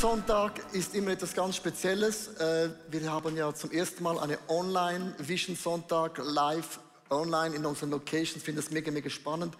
Sonntag 0.00 0.60
ist 0.74 0.94
immer 0.94 1.10
etwas 1.10 1.34
ganz 1.34 1.56
Spezielles. 1.56 2.28
Äh, 2.36 2.70
wir 2.88 3.10
haben 3.10 3.36
ja 3.36 3.52
zum 3.52 3.72
ersten 3.72 4.04
Mal 4.04 4.16
eine 4.20 4.38
Online-Vision 4.46 5.56
Sonntag 5.56 6.18
live 6.18 6.78
online 7.10 7.56
in 7.56 7.66
unseren 7.66 7.90
Locations. 7.90 8.42
Finde 8.42 8.62
das 8.62 8.70
mega, 8.70 8.90
mega 8.90 9.10
spannend. 9.10 9.54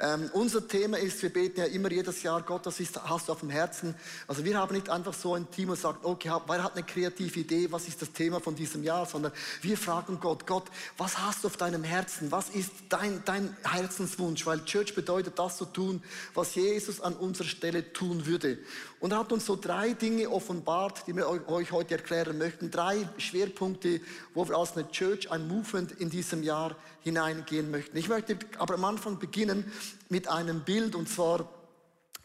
Ähm, 0.00 0.30
unser 0.32 0.66
Thema 0.66 0.98
ist, 0.98 1.22
wir 1.22 1.30
beten 1.30 1.60
ja 1.60 1.66
immer 1.66 1.90
jedes 1.90 2.22
Jahr, 2.22 2.42
Gott, 2.42 2.66
das 2.66 2.80
ist, 2.80 3.02
hast 3.02 3.28
du 3.28 3.32
auf 3.32 3.40
dem 3.40 3.50
Herzen. 3.50 3.94
Also 4.26 4.44
wir 4.44 4.58
haben 4.58 4.74
nicht 4.74 4.88
einfach 4.88 5.14
so 5.14 5.34
ein 5.34 5.50
Team 5.50 5.70
und 5.70 5.78
sagt, 5.78 6.04
okay, 6.04 6.32
wer 6.46 6.62
hat 6.62 6.74
eine 6.74 6.84
kreative 6.84 7.40
Idee, 7.40 7.70
was 7.70 7.88
ist 7.88 8.00
das 8.00 8.12
Thema 8.12 8.40
von 8.40 8.54
diesem 8.54 8.82
Jahr, 8.82 9.06
sondern 9.06 9.32
wir 9.60 9.76
fragen 9.76 10.18
Gott, 10.20 10.46
Gott, 10.46 10.64
was 10.96 11.18
hast 11.18 11.44
du 11.44 11.48
auf 11.48 11.56
deinem 11.56 11.84
Herzen? 11.84 12.30
Was 12.32 12.48
ist 12.50 12.70
dein, 12.88 13.22
dein 13.24 13.56
Herzenswunsch? 13.62 14.46
Weil 14.46 14.64
Church 14.64 14.94
bedeutet, 14.94 15.38
das 15.38 15.58
zu 15.58 15.66
tun, 15.66 16.02
was 16.34 16.54
Jesus 16.54 17.00
an 17.00 17.14
unserer 17.14 17.48
Stelle 17.48 17.92
tun 17.92 18.26
würde. 18.26 18.58
Und 19.02 19.10
er 19.10 19.18
hat 19.18 19.32
uns 19.32 19.46
so 19.46 19.56
drei 19.56 19.94
Dinge 19.94 20.30
offenbart, 20.30 21.08
die 21.08 21.16
wir 21.16 21.28
euch 21.28 21.72
heute 21.72 21.96
erklären 21.96 22.38
möchten. 22.38 22.70
Drei 22.70 23.08
Schwerpunkte, 23.18 24.00
wo 24.32 24.48
wir 24.48 24.56
als 24.56 24.76
eine 24.76 24.88
Church, 24.92 25.28
ein 25.28 25.48
Movement 25.48 25.90
in 26.00 26.08
diesem 26.08 26.44
Jahr 26.44 26.76
hineingehen 27.00 27.72
möchten. 27.72 27.96
Ich 27.96 28.08
möchte 28.08 28.38
aber 28.58 28.74
am 28.74 28.84
Anfang 28.84 29.18
beginnen 29.18 29.72
mit 30.08 30.28
einem 30.28 30.60
Bild 30.60 30.94
und 30.94 31.08
zwar 31.08 31.48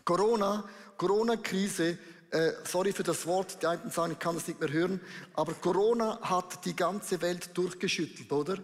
Corona, 0.06 0.70
Corona-Krise. 0.98 1.98
Äh, 2.30 2.52
sorry 2.64 2.94
für 2.94 3.02
das 3.02 3.26
Wort, 3.26 3.58
die 3.64 3.66
einen 3.66 3.90
sagen, 3.90 4.12
ich 4.12 4.20
kann 4.20 4.36
das 4.36 4.48
nicht 4.48 4.60
mehr 4.60 4.72
hören, 4.72 5.02
aber 5.34 5.54
Corona 5.54 6.20
hat 6.22 6.64
die 6.64 6.76
ganze 6.76 7.22
Welt 7.24 7.58
durchgeschüttelt, 7.58 8.32
oder? 8.32 8.60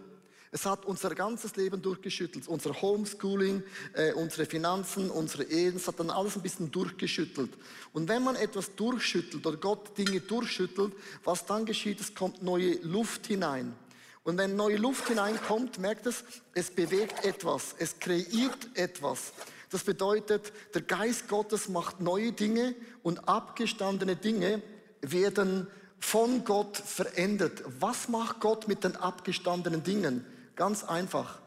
Es 0.54 0.66
hat 0.66 0.84
unser 0.84 1.12
ganzes 1.16 1.56
Leben 1.56 1.82
durchgeschüttelt. 1.82 2.46
Unser 2.46 2.80
Homeschooling, 2.80 3.64
äh, 3.92 4.12
unsere 4.12 4.46
Finanzen, 4.46 5.10
unsere 5.10 5.42
Ehen, 5.42 5.74
es 5.74 5.88
hat 5.88 5.98
dann 5.98 6.10
alles 6.10 6.36
ein 6.36 6.42
bisschen 6.42 6.70
durchgeschüttelt. 6.70 7.50
Und 7.92 8.06
wenn 8.06 8.22
man 8.22 8.36
etwas 8.36 8.72
durchschüttelt 8.76 9.44
oder 9.44 9.56
Gott 9.56 9.98
Dinge 9.98 10.20
durchschüttelt, 10.20 10.92
was 11.24 11.44
dann 11.44 11.64
geschieht, 11.64 12.00
es 12.00 12.14
kommt 12.14 12.44
neue 12.44 12.74
Luft 12.82 13.26
hinein. 13.26 13.74
Und 14.22 14.38
wenn 14.38 14.54
neue 14.54 14.76
Luft 14.76 15.08
hineinkommt, 15.08 15.80
merkt 15.80 16.06
es, 16.06 16.22
es 16.52 16.70
bewegt 16.70 17.24
etwas, 17.24 17.74
es 17.80 17.98
kreiert 17.98 18.68
etwas. 18.74 19.32
Das 19.70 19.82
bedeutet, 19.82 20.52
der 20.72 20.82
Geist 20.82 21.26
Gottes 21.26 21.68
macht 21.68 22.00
neue 22.00 22.30
Dinge 22.30 22.76
und 23.02 23.28
abgestandene 23.28 24.14
Dinge 24.14 24.62
werden 25.00 25.66
von 25.98 26.44
Gott 26.44 26.76
verändert. 26.76 27.64
Was 27.80 28.08
macht 28.08 28.38
Gott 28.38 28.68
mit 28.68 28.84
den 28.84 28.94
abgestandenen 28.94 29.82
Dingen? 29.82 30.24
Ganz 30.56 30.84
einfach. 30.84 31.38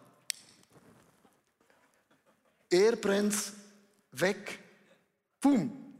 Er 2.70 2.96
brennt 2.96 3.36
weg. 4.12 4.60
Boom. 5.40 5.96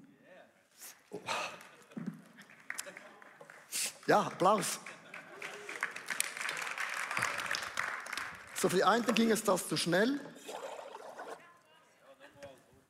Ja, 4.06 4.22
Applaus. 4.22 4.80
So, 8.56 8.70
für 8.70 8.78
die 8.78 8.84
einen 8.84 9.06
ging 9.14 9.32
es 9.32 9.44
das 9.44 9.68
zu 9.68 9.78
schnell. 9.78 10.20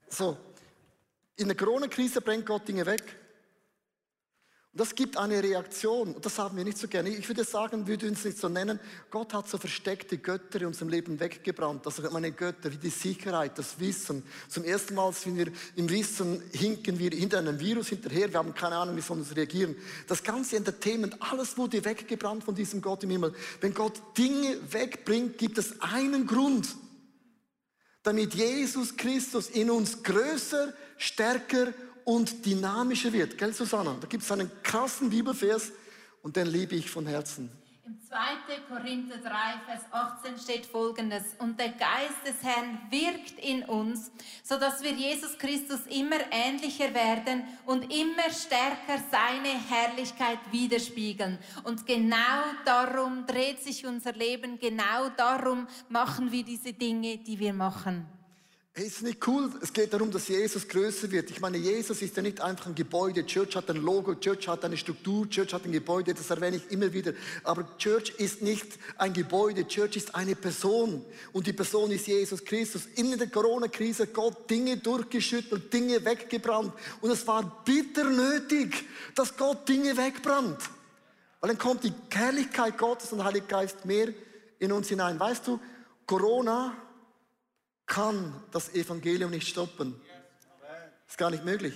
So, 0.09 0.37
in 1.35 1.47
der 1.47 1.57
Corona-Krise 1.57 2.21
bringt 2.21 2.45
Gott 2.45 2.67
Dinge 2.67 2.85
weg. 2.85 3.03
Das 4.77 4.93
gibt 4.93 5.17
eine 5.17 5.41
Reaktion. 5.41 6.13
Und 6.13 6.25
das 6.25 6.37
haben 6.37 6.55
wir 6.55 6.63
nicht 6.63 6.77
so 6.77 6.87
gerne. 6.87 7.09
Ich 7.09 7.27
würde 7.27 7.43
sagen, 7.43 7.87
wir 7.87 7.99
würden 7.99 8.13
es 8.13 8.23
nicht 8.23 8.37
so 8.37 8.47
nennen. 8.47 8.79
Gott 9.09 9.33
hat 9.33 9.49
so 9.49 9.57
versteckte 9.57 10.17
Götter 10.19 10.61
in 10.61 10.67
unserem 10.67 10.89
Leben 10.89 11.19
weggebrannt. 11.19 11.85
Also 11.85 12.03
meine 12.11 12.31
Götter 12.31 12.71
wie 12.71 12.77
die 12.77 12.89
Sicherheit, 12.89 13.57
das 13.57 13.79
Wissen. 13.79 14.23
Zum 14.47 14.63
ersten 14.63 14.93
Mal 14.93 15.11
sind 15.13 15.35
wir 15.35 15.51
im 15.75 15.89
Wissen, 15.89 16.43
hinken 16.51 16.99
wir 16.99 17.09
hinter 17.09 17.39
einem 17.39 17.59
Virus 17.59 17.87
hinterher. 17.87 18.31
Wir 18.31 18.37
haben 18.37 18.53
keine 18.53 18.75
Ahnung, 18.75 18.95
wie 18.95 19.01
soll 19.01 19.17
uns 19.17 19.35
reagieren. 19.35 19.75
Das 20.07 20.23
ganze 20.23 20.57
Entertainment, 20.57 21.15
alles 21.19 21.57
wurde 21.57 21.83
weggebrannt 21.83 22.43
von 22.43 22.53
diesem 22.53 22.81
Gott 22.81 23.03
im 23.03 23.09
Himmel. 23.09 23.33
Wenn 23.59 23.73
Gott 23.73 23.99
Dinge 24.17 24.57
wegbringt, 24.69 25.39
gibt 25.39 25.57
es 25.57 25.81
einen 25.81 26.27
Grund. 26.27 26.75
Damit 28.03 28.35
Jesus 28.35 28.95
Christus 28.95 29.49
in 29.49 29.69
uns 29.69 30.03
größer, 30.03 30.73
stärker 30.97 31.73
und 32.07 32.45
dynamischer 32.45 33.11
wird. 33.11 33.37
Gell, 33.37 33.53
Susanna? 33.53 33.97
Da 33.99 34.07
gibt 34.07 34.23
es 34.23 34.31
einen 34.31 34.49
krassen 34.63 35.09
Bibelvers 35.09 35.73
und 36.23 36.37
den 36.37 36.47
liebe 36.47 36.75
ich 36.75 36.89
von 36.89 37.05
Herzen. 37.05 37.51
Im 37.85 37.99
2. 38.01 38.59
Korinther 38.69 39.17
3, 39.17 39.29
Vers 39.65 39.81
18 39.91 40.37
steht 40.37 40.65
folgendes: 40.65 41.23
Und 41.39 41.59
der 41.59 41.69
Geist 41.69 42.25
des 42.25 42.41
Herrn 42.43 42.79
wirkt 42.89 43.37
in 43.43 43.63
uns, 43.63 44.09
sodass 44.41 44.81
wir 44.81 44.93
Jesus 44.93 45.37
Christus 45.37 45.81
immer 45.89 46.19
ähnlicher 46.31 46.93
werden 46.93 47.43
und 47.65 47.83
immer 47.93 48.31
stärker 48.31 49.03
seine 49.11 49.59
Herrlichkeit 49.69 50.39
widerspiegeln. 50.49 51.37
Und 51.65 51.85
genau 51.85 52.43
darum 52.63 53.25
dreht 53.25 53.61
sich 53.61 53.85
unser 53.85 54.13
Leben, 54.13 54.57
genau 54.59 55.09
darum 55.17 55.67
machen 55.89 56.31
wir 56.31 56.45
diese 56.45 56.71
Dinge, 56.71 57.17
die 57.17 57.37
wir 57.37 57.53
machen. 57.53 58.16
Hey, 58.77 58.85
ist 58.85 59.01
nicht 59.01 59.27
cool? 59.27 59.49
Es 59.59 59.73
geht 59.73 59.91
darum, 59.91 60.11
dass 60.11 60.27
Jesus 60.27 60.67
größer 60.67 61.09
wird. 61.09 61.31
Ich 61.31 61.41
meine, 61.41 61.57
Jesus 61.57 61.99
ist 62.03 62.15
ja 62.15 62.21
nicht 62.21 62.39
einfach 62.41 62.67
ein 62.67 62.75
Gebäude. 62.75 63.25
Church 63.25 63.55
hat 63.55 63.67
ein 63.71 63.77
Logo, 63.77 64.13
Church 64.13 64.47
hat 64.47 64.63
eine 64.63 64.77
Struktur, 64.77 65.27
Church 65.27 65.51
hat 65.51 65.65
ein 65.65 65.71
Gebäude, 65.71 66.13
das 66.13 66.29
erwähne 66.29 66.57
ich 66.57 66.71
immer 66.71 66.93
wieder. 66.93 67.13
Aber 67.43 67.75
Church 67.79 68.13
ist 68.19 68.43
nicht 68.43 68.67
ein 68.99 69.13
Gebäude, 69.13 69.67
Church 69.67 69.95
ist 69.95 70.13
eine 70.13 70.35
Person. 70.35 71.03
Und 71.33 71.47
die 71.47 71.53
Person 71.53 71.89
ist 71.89 72.05
Jesus 72.05 72.45
Christus. 72.45 72.85
In 72.97 73.17
der 73.17 73.27
Corona-Krise 73.31 74.05
Gott 74.05 74.47
Dinge 74.47 74.77
durchgeschüttelt, 74.77 75.73
Dinge 75.73 76.05
weggebrannt. 76.05 76.71
Und 77.01 77.09
es 77.09 77.25
war 77.25 77.63
bitter 77.65 78.03
nötig, 78.03 78.85
dass 79.15 79.35
Gott 79.35 79.67
Dinge 79.67 79.97
wegbrannt. 79.97 80.59
Weil 81.39 81.47
dann 81.47 81.57
kommt 81.57 81.83
die 81.83 81.93
Herrlichkeit 82.11 82.77
Gottes 82.77 83.11
und 83.11 83.23
Heilige 83.23 83.47
Geist 83.47 83.85
mehr 83.85 84.09
in 84.59 84.71
uns 84.71 84.87
hinein. 84.89 85.19
Weißt 85.19 85.47
du, 85.47 85.59
Corona 86.05 86.75
kann 87.87 88.43
das 88.51 88.73
Evangelium 88.75 89.31
nicht 89.31 89.47
stoppen. 89.47 89.99
Ist 91.07 91.17
gar 91.17 91.31
nicht 91.31 91.45
möglich. 91.45 91.73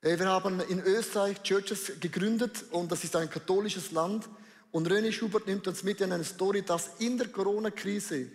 Äh, 0.00 0.18
wir 0.18 0.26
haben 0.26 0.60
in 0.60 0.80
Österreich 0.80 1.42
Churches 1.42 2.00
gegründet 2.00 2.64
und 2.70 2.90
das 2.90 3.04
ist 3.04 3.14
ein 3.16 3.28
katholisches 3.28 3.90
Land. 3.90 4.28
Und 4.70 4.88
René 4.88 5.12
Schubert 5.12 5.46
nimmt 5.46 5.66
uns 5.66 5.82
mit 5.82 6.00
in 6.00 6.12
eine 6.12 6.24
Story, 6.24 6.62
dass 6.62 7.00
in 7.00 7.18
der 7.18 7.28
Corona-Krise 7.28 8.30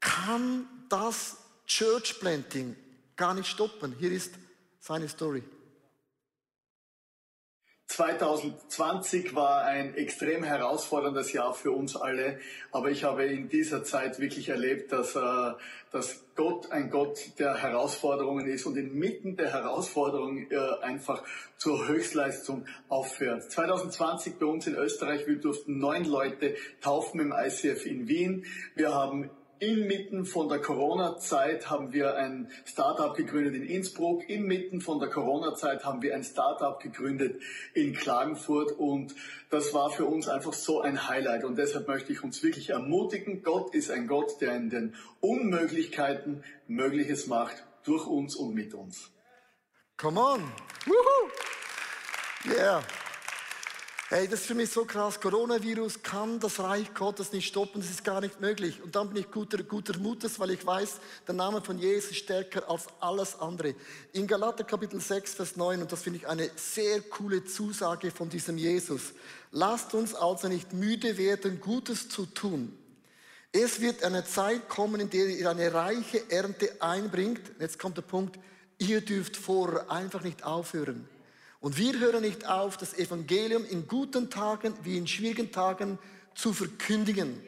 kann 0.00 0.66
das 0.88 1.36
Church 1.66 2.18
Planting 2.18 2.76
gar 3.14 3.34
nicht 3.34 3.48
stoppen. 3.48 3.94
Hier 3.98 4.10
ist 4.10 4.34
seine 4.80 5.08
Story. 5.08 5.42
2020 7.96 9.34
war 9.34 9.64
ein 9.64 9.94
extrem 9.94 10.44
herausforderndes 10.44 11.32
Jahr 11.32 11.54
für 11.54 11.70
uns 11.70 11.96
alle, 11.96 12.38
aber 12.70 12.90
ich 12.90 13.04
habe 13.04 13.24
in 13.24 13.48
dieser 13.48 13.84
Zeit 13.84 14.20
wirklich 14.20 14.50
erlebt, 14.50 14.92
dass, 14.92 15.16
äh, 15.16 15.52
dass 15.92 16.26
Gott 16.34 16.70
ein 16.72 16.90
Gott 16.90 17.18
der 17.38 17.56
Herausforderungen 17.56 18.48
ist 18.48 18.66
und 18.66 18.76
inmitten 18.76 19.36
der 19.36 19.50
Herausforderungen 19.50 20.46
äh, 20.50 20.84
einfach 20.84 21.24
zur 21.56 21.88
Höchstleistung 21.88 22.66
aufhört. 22.90 23.50
2020 23.50 24.38
bei 24.38 24.44
uns 24.44 24.66
in 24.66 24.74
Österreich, 24.74 25.26
wir 25.26 25.36
durften 25.36 25.78
neun 25.78 26.04
Leute 26.04 26.54
taufen 26.82 27.18
im 27.20 27.32
ICF 27.32 27.86
in 27.86 28.08
Wien. 28.08 28.44
Wir 28.74 28.92
haben 28.92 29.30
Inmitten 29.58 30.26
von 30.26 30.48
der 30.48 30.60
Corona-Zeit 30.60 31.70
haben 31.70 31.92
wir 31.92 32.16
ein 32.16 32.50
Startup 32.64 33.14
gegründet 33.14 33.54
in 33.54 33.62
Innsbruck. 33.64 34.28
Inmitten 34.28 34.80
von 34.80 34.98
der 34.98 35.08
Corona-Zeit 35.08 35.84
haben 35.84 36.02
wir 36.02 36.14
ein 36.14 36.24
Startup 36.24 36.78
gegründet 36.80 37.40
in 37.74 37.94
Klagenfurt. 37.94 38.72
Und 38.72 39.14
das 39.50 39.72
war 39.72 39.90
für 39.90 40.04
uns 40.04 40.28
einfach 40.28 40.52
so 40.52 40.80
ein 40.80 41.08
Highlight. 41.08 41.44
Und 41.44 41.56
deshalb 41.56 41.88
möchte 41.88 42.12
ich 42.12 42.22
uns 42.22 42.42
wirklich 42.42 42.70
ermutigen. 42.70 43.42
Gott 43.42 43.74
ist 43.74 43.90
ein 43.90 44.06
Gott, 44.06 44.40
der 44.40 44.56
in 44.56 44.70
den 44.70 44.94
Unmöglichkeiten 45.20 46.44
Mögliches 46.66 47.26
macht, 47.26 47.64
durch 47.84 48.06
uns 48.06 48.36
und 48.36 48.54
mit 48.54 48.74
uns. 48.74 49.10
Come 49.96 50.20
on. 50.20 50.52
Woohoo. 50.84 51.30
Yeah. 52.44 52.82
Hey, 54.08 54.28
das 54.28 54.42
ist 54.42 54.46
für 54.46 54.54
mich 54.54 54.70
so 54.70 54.84
krass. 54.84 55.20
Coronavirus 55.20 56.00
kann 56.00 56.38
das 56.38 56.60
Reich 56.60 56.94
Gottes 56.94 57.32
nicht 57.32 57.48
stoppen. 57.48 57.80
Das 57.80 57.90
ist 57.90 58.04
gar 58.04 58.20
nicht 58.20 58.40
möglich. 58.40 58.80
Und 58.80 58.94
dann 58.94 59.08
bin 59.08 59.16
ich 59.16 59.32
guter, 59.32 59.60
guter 59.64 59.98
Mutes, 59.98 60.38
weil 60.38 60.52
ich 60.52 60.64
weiß, 60.64 61.00
der 61.26 61.34
Name 61.34 61.60
von 61.60 61.76
Jesus 61.76 62.12
ist 62.12 62.18
stärker 62.18 62.70
als 62.70 62.86
alles 63.00 63.34
andere. 63.40 63.74
In 64.12 64.28
Galater 64.28 64.62
Kapitel 64.62 65.00
6, 65.00 65.34
Vers 65.34 65.56
9, 65.56 65.82
und 65.82 65.90
das 65.90 66.02
finde 66.02 66.20
ich 66.20 66.28
eine 66.28 66.48
sehr 66.54 67.00
coole 67.00 67.44
Zusage 67.46 68.12
von 68.12 68.28
diesem 68.28 68.58
Jesus. 68.58 69.12
Lasst 69.50 69.92
uns 69.92 70.14
also 70.14 70.46
nicht 70.46 70.72
müde 70.72 71.18
werden, 71.18 71.60
Gutes 71.60 72.08
zu 72.08 72.26
tun. 72.26 72.78
Es 73.50 73.80
wird 73.80 74.04
eine 74.04 74.24
Zeit 74.24 74.68
kommen, 74.68 75.00
in 75.00 75.10
der 75.10 75.26
ihr 75.26 75.50
eine 75.50 75.74
reiche 75.74 76.30
Ernte 76.30 76.80
einbringt. 76.80 77.40
Jetzt 77.58 77.80
kommt 77.80 77.96
der 77.96 78.02
Punkt, 78.02 78.38
ihr 78.78 79.00
dürft 79.00 79.36
vor 79.36 79.90
einfach 79.90 80.22
nicht 80.22 80.44
aufhören. 80.44 81.08
Und 81.66 81.78
wir 81.78 81.98
hören 81.98 82.22
nicht 82.22 82.46
auf, 82.46 82.76
das 82.76 82.96
Evangelium 82.96 83.64
in 83.64 83.88
guten 83.88 84.30
Tagen 84.30 84.72
wie 84.84 84.96
in 84.96 85.08
schwierigen 85.08 85.50
Tagen 85.50 85.98
zu 86.36 86.52
verkündigen. 86.52 87.42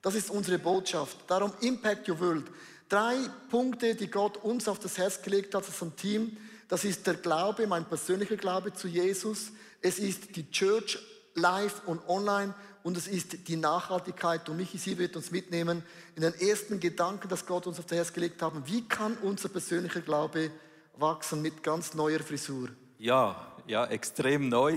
Das 0.00 0.14
ist 0.14 0.30
unsere 0.30 0.60
Botschaft. 0.60 1.16
Darum 1.26 1.52
Impact 1.60 2.08
Your 2.08 2.20
World. 2.20 2.44
Drei 2.88 3.16
Punkte, 3.50 3.96
die 3.96 4.08
Gott 4.12 4.36
uns 4.36 4.68
auf 4.68 4.78
das 4.78 4.96
Herz 4.96 5.22
gelegt 5.22 5.56
hat 5.56 5.66
als 5.66 5.82
ein 5.82 5.96
Team. 5.96 6.36
Das 6.68 6.84
ist 6.84 7.04
der 7.04 7.14
Glaube, 7.14 7.66
mein 7.66 7.84
persönlicher 7.84 8.36
Glaube 8.36 8.74
zu 8.74 8.86
Jesus. 8.86 9.50
Es 9.82 9.98
ist 9.98 10.36
die 10.36 10.48
Church 10.52 10.96
live 11.34 11.82
und 11.86 12.08
online 12.08 12.54
und 12.84 12.96
es 12.96 13.08
ist 13.08 13.48
die 13.48 13.56
Nachhaltigkeit. 13.56 14.48
Und 14.48 14.58
Michi, 14.58 14.78
sie 14.78 14.98
wird 14.98 15.16
uns 15.16 15.32
mitnehmen 15.32 15.82
in 16.14 16.22
den 16.22 16.34
ersten 16.34 16.78
Gedanken, 16.78 17.28
dass 17.28 17.44
Gott 17.44 17.66
uns 17.66 17.80
auf 17.80 17.86
das 17.86 17.98
Herz 17.98 18.12
gelegt 18.12 18.40
hat. 18.40 18.52
Wie 18.66 18.86
kann 18.86 19.16
unser 19.16 19.48
persönlicher 19.48 20.02
Glaube 20.02 20.52
wachsen 20.96 21.42
mit 21.42 21.64
ganz 21.64 21.94
neuer 21.94 22.20
Frisur? 22.20 22.68
Ja, 23.00 23.54
ja, 23.68 23.86
extrem 23.86 24.48
neu, 24.48 24.76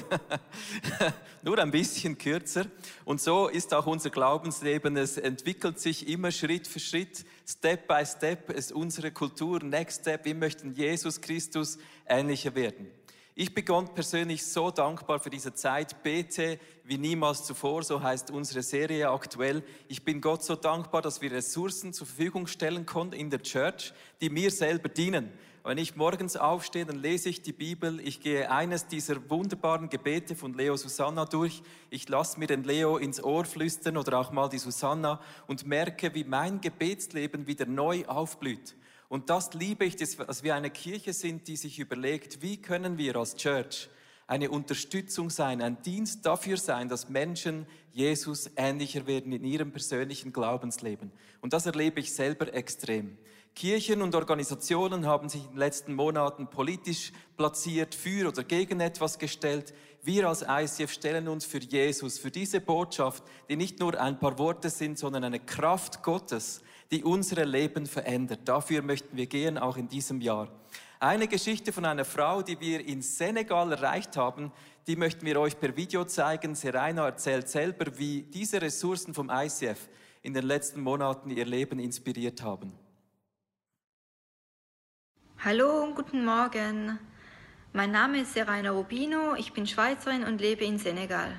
nur 1.41 1.57
ein 1.57 1.71
bisschen 1.71 2.19
kürzer. 2.19 2.67
Und 3.03 3.19
so 3.19 3.47
ist 3.47 3.73
auch 3.73 3.87
unser 3.87 4.11
Glaubensleben. 4.11 4.95
Es 4.95 5.17
entwickelt 5.17 5.79
sich 5.79 6.07
immer 6.07 6.29
Schritt 6.31 6.67
für 6.67 6.79
Schritt, 6.79 7.25
Step 7.47 7.87
by 7.87 8.05
Step. 8.05 8.51
Ist 8.51 8.73
unsere 8.73 9.09
Kultur, 9.09 9.63
Next 9.63 10.01
Step. 10.01 10.25
Wir 10.25 10.35
möchten 10.35 10.71
Jesus 10.71 11.19
Christus 11.19 11.79
ähnlicher 12.07 12.53
werden. 12.53 12.91
Ich 13.33 13.55
begann 13.55 13.91
persönlich 13.91 14.45
so 14.45 14.69
dankbar 14.69 15.19
für 15.19 15.31
diese 15.31 15.55
Zeit. 15.55 16.03
Bete 16.03 16.59
wie 16.83 16.99
niemals 16.99 17.43
zuvor, 17.43 17.81
so 17.81 18.03
heißt 18.03 18.29
unsere 18.29 18.61
Serie 18.61 19.09
aktuell. 19.09 19.63
Ich 19.87 20.03
bin 20.03 20.21
Gott 20.21 20.43
so 20.43 20.55
dankbar, 20.55 21.01
dass 21.01 21.21
wir 21.21 21.31
Ressourcen 21.31 21.91
zur 21.91 22.05
Verfügung 22.05 22.45
stellen 22.45 22.85
konnten 22.85 23.15
in 23.15 23.31
der 23.31 23.41
Church, 23.41 23.93
die 24.21 24.29
mir 24.29 24.51
selber 24.51 24.89
dienen. 24.89 25.31
Wenn 25.63 25.77
ich 25.77 25.95
morgens 25.95 26.37
aufstehe, 26.37 26.87
dann 26.87 26.97
lese 26.97 27.29
ich 27.29 27.43
die 27.43 27.53
Bibel. 27.53 27.99
Ich 27.99 28.19
gehe 28.19 28.49
eines 28.49 28.87
dieser 28.87 29.29
wunderbaren 29.29 29.89
Gebete 29.89 30.35
von 30.35 30.55
Leo 30.55 30.75
Susanna 30.75 31.25
durch. 31.25 31.61
Ich 31.91 32.09
lasse 32.09 32.39
mir 32.39 32.47
den 32.47 32.63
Leo 32.63 32.97
ins 32.97 33.23
Ohr 33.23 33.45
flüstern 33.45 33.95
oder 33.95 34.19
auch 34.19 34.31
mal 34.31 34.49
die 34.49 34.57
Susanna 34.57 35.21
und 35.45 35.67
merke, 35.67 36.15
wie 36.15 36.23
mein 36.23 36.61
Gebetsleben 36.61 37.45
wieder 37.45 37.67
neu 37.67 38.05
aufblüht. 38.07 38.75
Und 39.07 39.29
das 39.29 39.53
liebe 39.53 39.85
ich, 39.85 39.95
dass 39.97 40.41
wir 40.41 40.55
eine 40.55 40.71
Kirche 40.71 41.13
sind, 41.13 41.47
die 41.47 41.57
sich 41.57 41.77
überlegt, 41.77 42.41
wie 42.41 42.57
können 42.57 42.97
wir 42.97 43.15
als 43.17 43.35
Church 43.35 43.87
eine 44.25 44.49
Unterstützung 44.49 45.29
sein, 45.29 45.61
ein 45.61 45.81
Dienst 45.83 46.25
dafür 46.25 46.57
sein, 46.57 46.89
dass 46.89 47.09
Menschen 47.09 47.67
Jesus 47.91 48.49
ähnlicher 48.55 49.05
werden 49.05 49.31
in 49.31 49.43
ihrem 49.43 49.71
persönlichen 49.71 50.33
Glaubensleben. 50.33 51.11
Und 51.41 51.53
das 51.53 51.67
erlebe 51.67 51.99
ich 51.99 52.13
selber 52.13 52.51
extrem. 52.51 53.17
Kirchen 53.55 54.01
und 54.01 54.15
Organisationen 54.15 55.05
haben 55.05 55.29
sich 55.29 55.43
in 55.43 55.49
den 55.49 55.57
letzten 55.57 55.93
Monaten 55.93 56.47
politisch 56.47 57.11
platziert, 57.37 57.93
für 57.93 58.29
oder 58.29 58.43
gegen 58.43 58.79
etwas 58.79 59.19
gestellt. 59.19 59.73
Wir 60.03 60.27
als 60.27 60.43
ICF 60.47 60.91
stellen 60.91 61.27
uns 61.27 61.45
für 61.45 61.59
Jesus, 61.59 62.17
für 62.17 62.31
diese 62.31 62.61
Botschaft, 62.61 63.23
die 63.49 63.55
nicht 63.55 63.79
nur 63.79 63.99
ein 63.99 64.17
paar 64.17 64.39
Worte 64.39 64.69
sind, 64.69 64.97
sondern 64.97 65.23
eine 65.25 65.39
Kraft 65.39 66.01
Gottes, 66.01 66.61
die 66.91 67.03
unsere 67.03 67.43
Leben 67.43 67.85
verändert. 67.85 68.41
Dafür 68.45 68.81
möchten 68.81 69.15
wir 69.15 69.27
gehen, 69.27 69.57
auch 69.57 69.77
in 69.77 69.87
diesem 69.87 70.21
Jahr. 70.21 70.47
Eine 70.99 71.27
Geschichte 71.27 71.73
von 71.73 71.85
einer 71.85 72.05
Frau, 72.05 72.41
die 72.41 72.59
wir 72.59 72.85
in 72.85 73.01
Senegal 73.01 73.71
erreicht 73.71 74.17
haben, 74.17 74.51
die 74.87 74.95
möchten 74.95 75.25
wir 75.25 75.39
euch 75.39 75.59
per 75.59 75.75
Video 75.75 76.05
zeigen. 76.05 76.55
Serena 76.55 77.05
erzählt 77.05 77.49
selber, 77.49 77.97
wie 77.97 78.23
diese 78.23 78.61
Ressourcen 78.61 79.13
vom 79.13 79.29
ICF 79.29 79.89
in 80.21 80.33
den 80.33 80.45
letzten 80.45 80.81
Monaten 80.81 81.29
ihr 81.29 81.45
Leben 81.45 81.79
inspiriert 81.79 82.41
haben. 82.41 82.73
Hallo 85.43 85.81
und 85.81 85.95
guten 85.95 86.23
Morgen. 86.23 86.99
Mein 87.73 87.89
Name 87.89 88.21
ist 88.21 88.35
Seraina 88.35 88.69
Rubino, 88.69 89.33
ich 89.33 89.53
bin 89.53 89.65
Schweizerin 89.65 90.23
und 90.23 90.39
lebe 90.39 90.63
in 90.63 90.77
Senegal. 90.77 91.31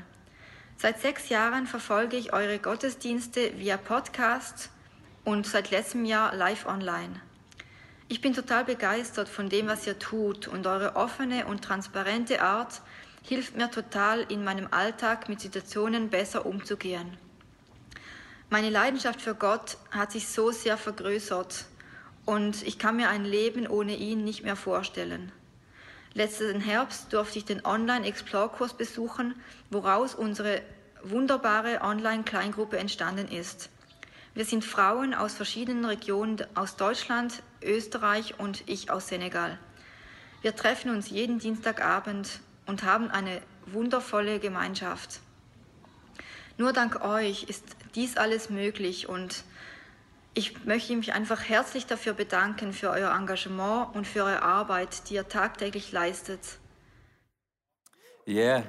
Seit 0.77 1.01
sechs 1.01 1.29
Jahren 1.29 1.69
verfolge 1.69 2.17
ich 2.17 2.33
eure 2.33 2.59
Gottesdienste 2.59 3.57
via 3.59 3.77
Podcast 3.77 4.71
und 5.25 5.47
seit 5.47 5.71
letztem 5.71 6.05
Jahr 6.05 6.35
live 6.35 6.67
online. 6.67 7.21
Ich 8.09 8.21
bin 8.21 8.35
total 8.35 8.65
begeistert 8.65 9.29
von 9.29 9.49
dem, 9.49 9.69
was 9.69 9.87
ihr 9.87 10.01
tut 10.01 10.49
und 10.49 10.67
eure 10.67 10.97
offene 10.97 11.47
und 11.47 11.63
transparente 11.63 12.43
Art 12.43 12.83
hilft 13.23 13.57
mir 13.57 13.71
total 13.71 14.23
in 14.23 14.43
meinem 14.43 14.67
Alltag 14.73 15.29
mit 15.29 15.41
Situationen 15.41 16.11
besser 16.11 16.45
umzugehen. 16.45 17.17
Meine 18.51 18.71
Leidenschaft 18.71 19.23
für 19.23 19.37
Gott 19.37 19.77
hat 19.93 20.11
sich 20.11 20.27
so 20.27 20.51
sehr 20.51 20.77
vergrößert 20.77 21.67
und 22.25 22.63
ich 22.63 22.79
kann 22.79 22.97
mir 22.97 23.09
ein 23.09 23.25
Leben 23.25 23.67
ohne 23.67 23.97
ihn 23.97 24.25
nicht 24.25 24.45
mehr 24.45 24.57
vorstellen. 24.57 25.33
Letzten 26.15 26.61
Herbst 26.61 27.13
durfte 27.13 27.39
ich 27.39 27.45
den 27.45 27.65
Online-Explore-Kurs 27.65 28.75
besuchen, 28.75 29.35
woraus 29.71 30.15
unsere 30.15 30.61
wunderbare 31.03 31.81
Online-Kleingruppe 31.81 32.79
entstanden 32.79 33.29
ist. 33.29 33.71
Wir 34.35 34.45
sind 34.45 34.65
Frauen 34.65 35.15
aus 35.15 35.35
verschiedenen 35.35 35.85
Regionen 35.85 36.45
aus 36.55 36.77
Deutschland, 36.77 37.43
Österreich 37.63 38.39
und 38.39 38.63
ich 38.67 38.91
aus 38.91 39.09
Senegal. 39.09 39.59
Wir 40.43 40.57
treffen 40.57 40.91
uns 40.91 41.11
jeden 41.11 41.39
Dienstagabend 41.39 42.41
und 42.67 42.83
haben 42.83 43.11
eine 43.11 43.43
wundervolle 43.67 44.39
Gemeinschaft. 44.39 45.21
Nur 46.59 46.73
dank 46.73 47.03
euch 47.03 47.45
ist 47.45 47.65
dies 47.95 48.17
alles 48.17 48.51
möglich 48.51 49.09
und 49.09 49.45
ich 50.35 50.65
möchte 50.65 50.97
mich 50.97 51.13
einfach 51.13 51.49
herzlich 51.49 51.87
dafür 51.87 52.15
bedanken, 52.15 52.73
für 52.73 52.91
euer 52.91 53.15
Engagement 53.15 53.95
und 53.95 54.07
für 54.07 54.25
eure 54.25 54.43
Arbeit, 54.43 55.09
die 55.11 55.15
ihr 55.15 55.29
tagtäglich 55.29 55.93
leistet. 55.93 56.41
Yeah. 58.27 58.65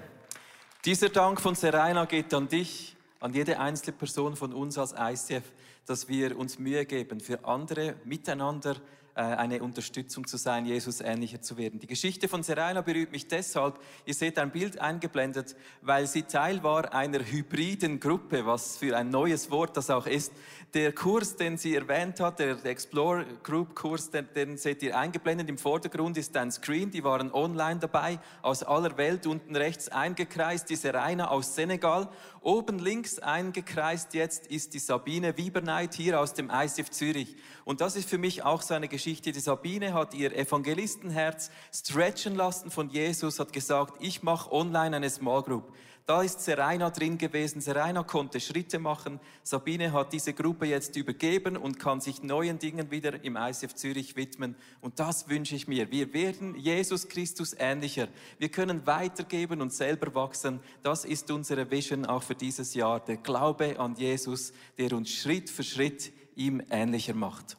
Dieser 0.83 1.09
Dank 1.09 1.39
von 1.39 1.55
Serena 1.55 2.05
geht 2.05 2.33
an 2.33 2.47
dich, 2.47 2.95
an 3.19 3.33
jede 3.33 3.59
einzelne 3.59 3.95
Person 3.95 4.35
von 4.35 4.51
uns 4.51 4.77
als 4.77 4.93
ICF, 4.97 5.43
dass 5.85 6.09
wir 6.09 6.37
uns 6.37 6.59
Mühe 6.59 6.85
geben, 6.85 7.21
für 7.21 7.45
andere 7.45 7.95
miteinander 8.03 8.75
äh, 8.75 9.02
eine 9.15 9.61
Unterstützung 9.61 10.25
zu 10.25 10.37
sein, 10.37 10.65
Jesus 10.65 11.01
ähnlicher 11.01 11.41
zu 11.41 11.57
werden. 11.57 11.79
Die 11.79 11.87
Geschichte 11.87 12.27
von 12.27 12.43
Serena 12.43 12.81
berührt 12.81 13.11
mich 13.11 13.27
deshalb, 13.27 13.79
ihr 14.05 14.13
seht 14.13 14.39
ein 14.39 14.51
Bild 14.51 14.79
eingeblendet, 14.79 15.55
weil 15.81 16.07
sie 16.07 16.23
Teil 16.23 16.63
war 16.63 16.93
einer 16.93 17.19
hybriden 17.19 17.99
Gruppe, 17.99 18.45
was 18.45 18.77
für 18.77 18.97
ein 18.97 19.09
neues 19.09 19.51
Wort 19.51 19.77
das 19.77 19.89
auch 19.89 20.07
ist, 20.07 20.31
der 20.73 20.91
Kurs, 20.91 21.35
den 21.35 21.57
sie 21.57 21.75
erwähnt 21.75 22.19
hat, 22.19 22.39
der 22.39 22.65
Explore 22.65 23.25
Group 23.43 23.75
Kurs, 23.75 24.09
den, 24.09 24.27
den 24.35 24.57
seht 24.57 24.81
ihr 24.81 24.97
eingeblendet. 24.97 25.47
Im 25.47 25.59
Vordergrund 25.59 26.17
ist 26.17 26.35
ein 26.35 26.51
Screen. 26.51 26.89
Die 26.89 27.03
waren 27.03 27.31
online 27.31 27.79
dabei, 27.79 28.19
aus 28.41 28.63
aller 28.63 28.97
Welt. 28.97 29.27
Unten 29.27 29.55
rechts 29.55 29.89
eingekreist 29.89 30.71
diese 30.71 30.91
Rainer 30.91 31.29
aus 31.29 31.53
Senegal. 31.53 32.09
Oben 32.41 32.79
links 32.79 33.19
eingekreist 33.19 34.15
jetzt 34.15 34.47
ist 34.47 34.73
die 34.73 34.79
Sabine 34.79 35.37
Wieberneit 35.37 35.93
hier 35.93 36.19
aus 36.19 36.33
dem 36.33 36.49
ICF 36.49 36.89
Zürich. 36.89 37.35
Und 37.65 37.79
das 37.79 37.95
ist 37.95 38.09
für 38.09 38.17
mich 38.17 38.43
auch 38.43 38.63
so 38.63 38.73
eine 38.73 38.87
Geschichte. 38.87 39.02
Die 39.05 39.39
Sabine 39.39 39.93
hat 39.93 40.13
ihr 40.13 40.33
Evangelistenherz 40.33 41.51
stretchen 41.73 42.35
lassen 42.35 42.71
von 42.71 42.89
Jesus, 42.89 43.39
hat 43.39 43.51
gesagt, 43.51 43.95
ich 43.99 44.23
mache 44.23 44.51
online 44.51 44.95
eine 44.95 45.09
Small 45.09 45.43
Group. 45.43 45.73
Da 46.05 46.21
ist 46.21 46.41
Serena 46.41 46.89
drin 46.89 47.17
gewesen. 47.17 47.61
Serena 47.61 48.03
konnte 48.03 48.41
Schritte 48.41 48.77
machen. 48.77 49.21
Sabine 49.41 49.93
hat 49.93 50.11
diese 50.11 50.33
Gruppe 50.33 50.65
jetzt 50.65 50.97
übergeben 50.97 51.55
und 51.55 51.79
kann 51.79 52.01
sich 52.01 52.23
neuen 52.23 52.59
Dingen 52.59 52.91
wieder 52.91 53.23
im 53.23 53.37
ICF 53.37 53.73
Zürich 53.75 54.17
widmen. 54.17 54.55
Und 54.81 54.99
das 54.99 55.29
wünsche 55.29 55.55
ich 55.55 55.67
mir. 55.67 55.91
Wir 55.91 56.13
werden 56.13 56.55
Jesus 56.55 57.07
Christus 57.07 57.55
ähnlicher. 57.57 58.09
Wir 58.37 58.49
können 58.49 58.85
weitergeben 58.85 59.61
und 59.61 59.71
selber 59.71 60.13
wachsen. 60.13 60.59
Das 60.81 61.05
ist 61.05 61.31
unsere 61.31 61.71
Vision 61.71 62.05
auch 62.05 62.23
für 62.23 62.35
dieses 62.35 62.73
Jahr. 62.73 62.99
Der 62.99 63.17
Glaube 63.17 63.79
an 63.79 63.95
Jesus, 63.95 64.51
der 64.77 64.91
uns 64.93 65.09
Schritt 65.09 65.49
für 65.49 65.63
Schritt 65.63 66.11
ihm 66.35 66.61
ähnlicher 66.69 67.13
macht. 67.13 67.57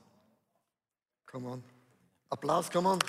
Come 1.35 1.49
on. 1.49 1.63
Applaus, 2.31 2.71
come 2.71 2.87
on. 2.87 2.99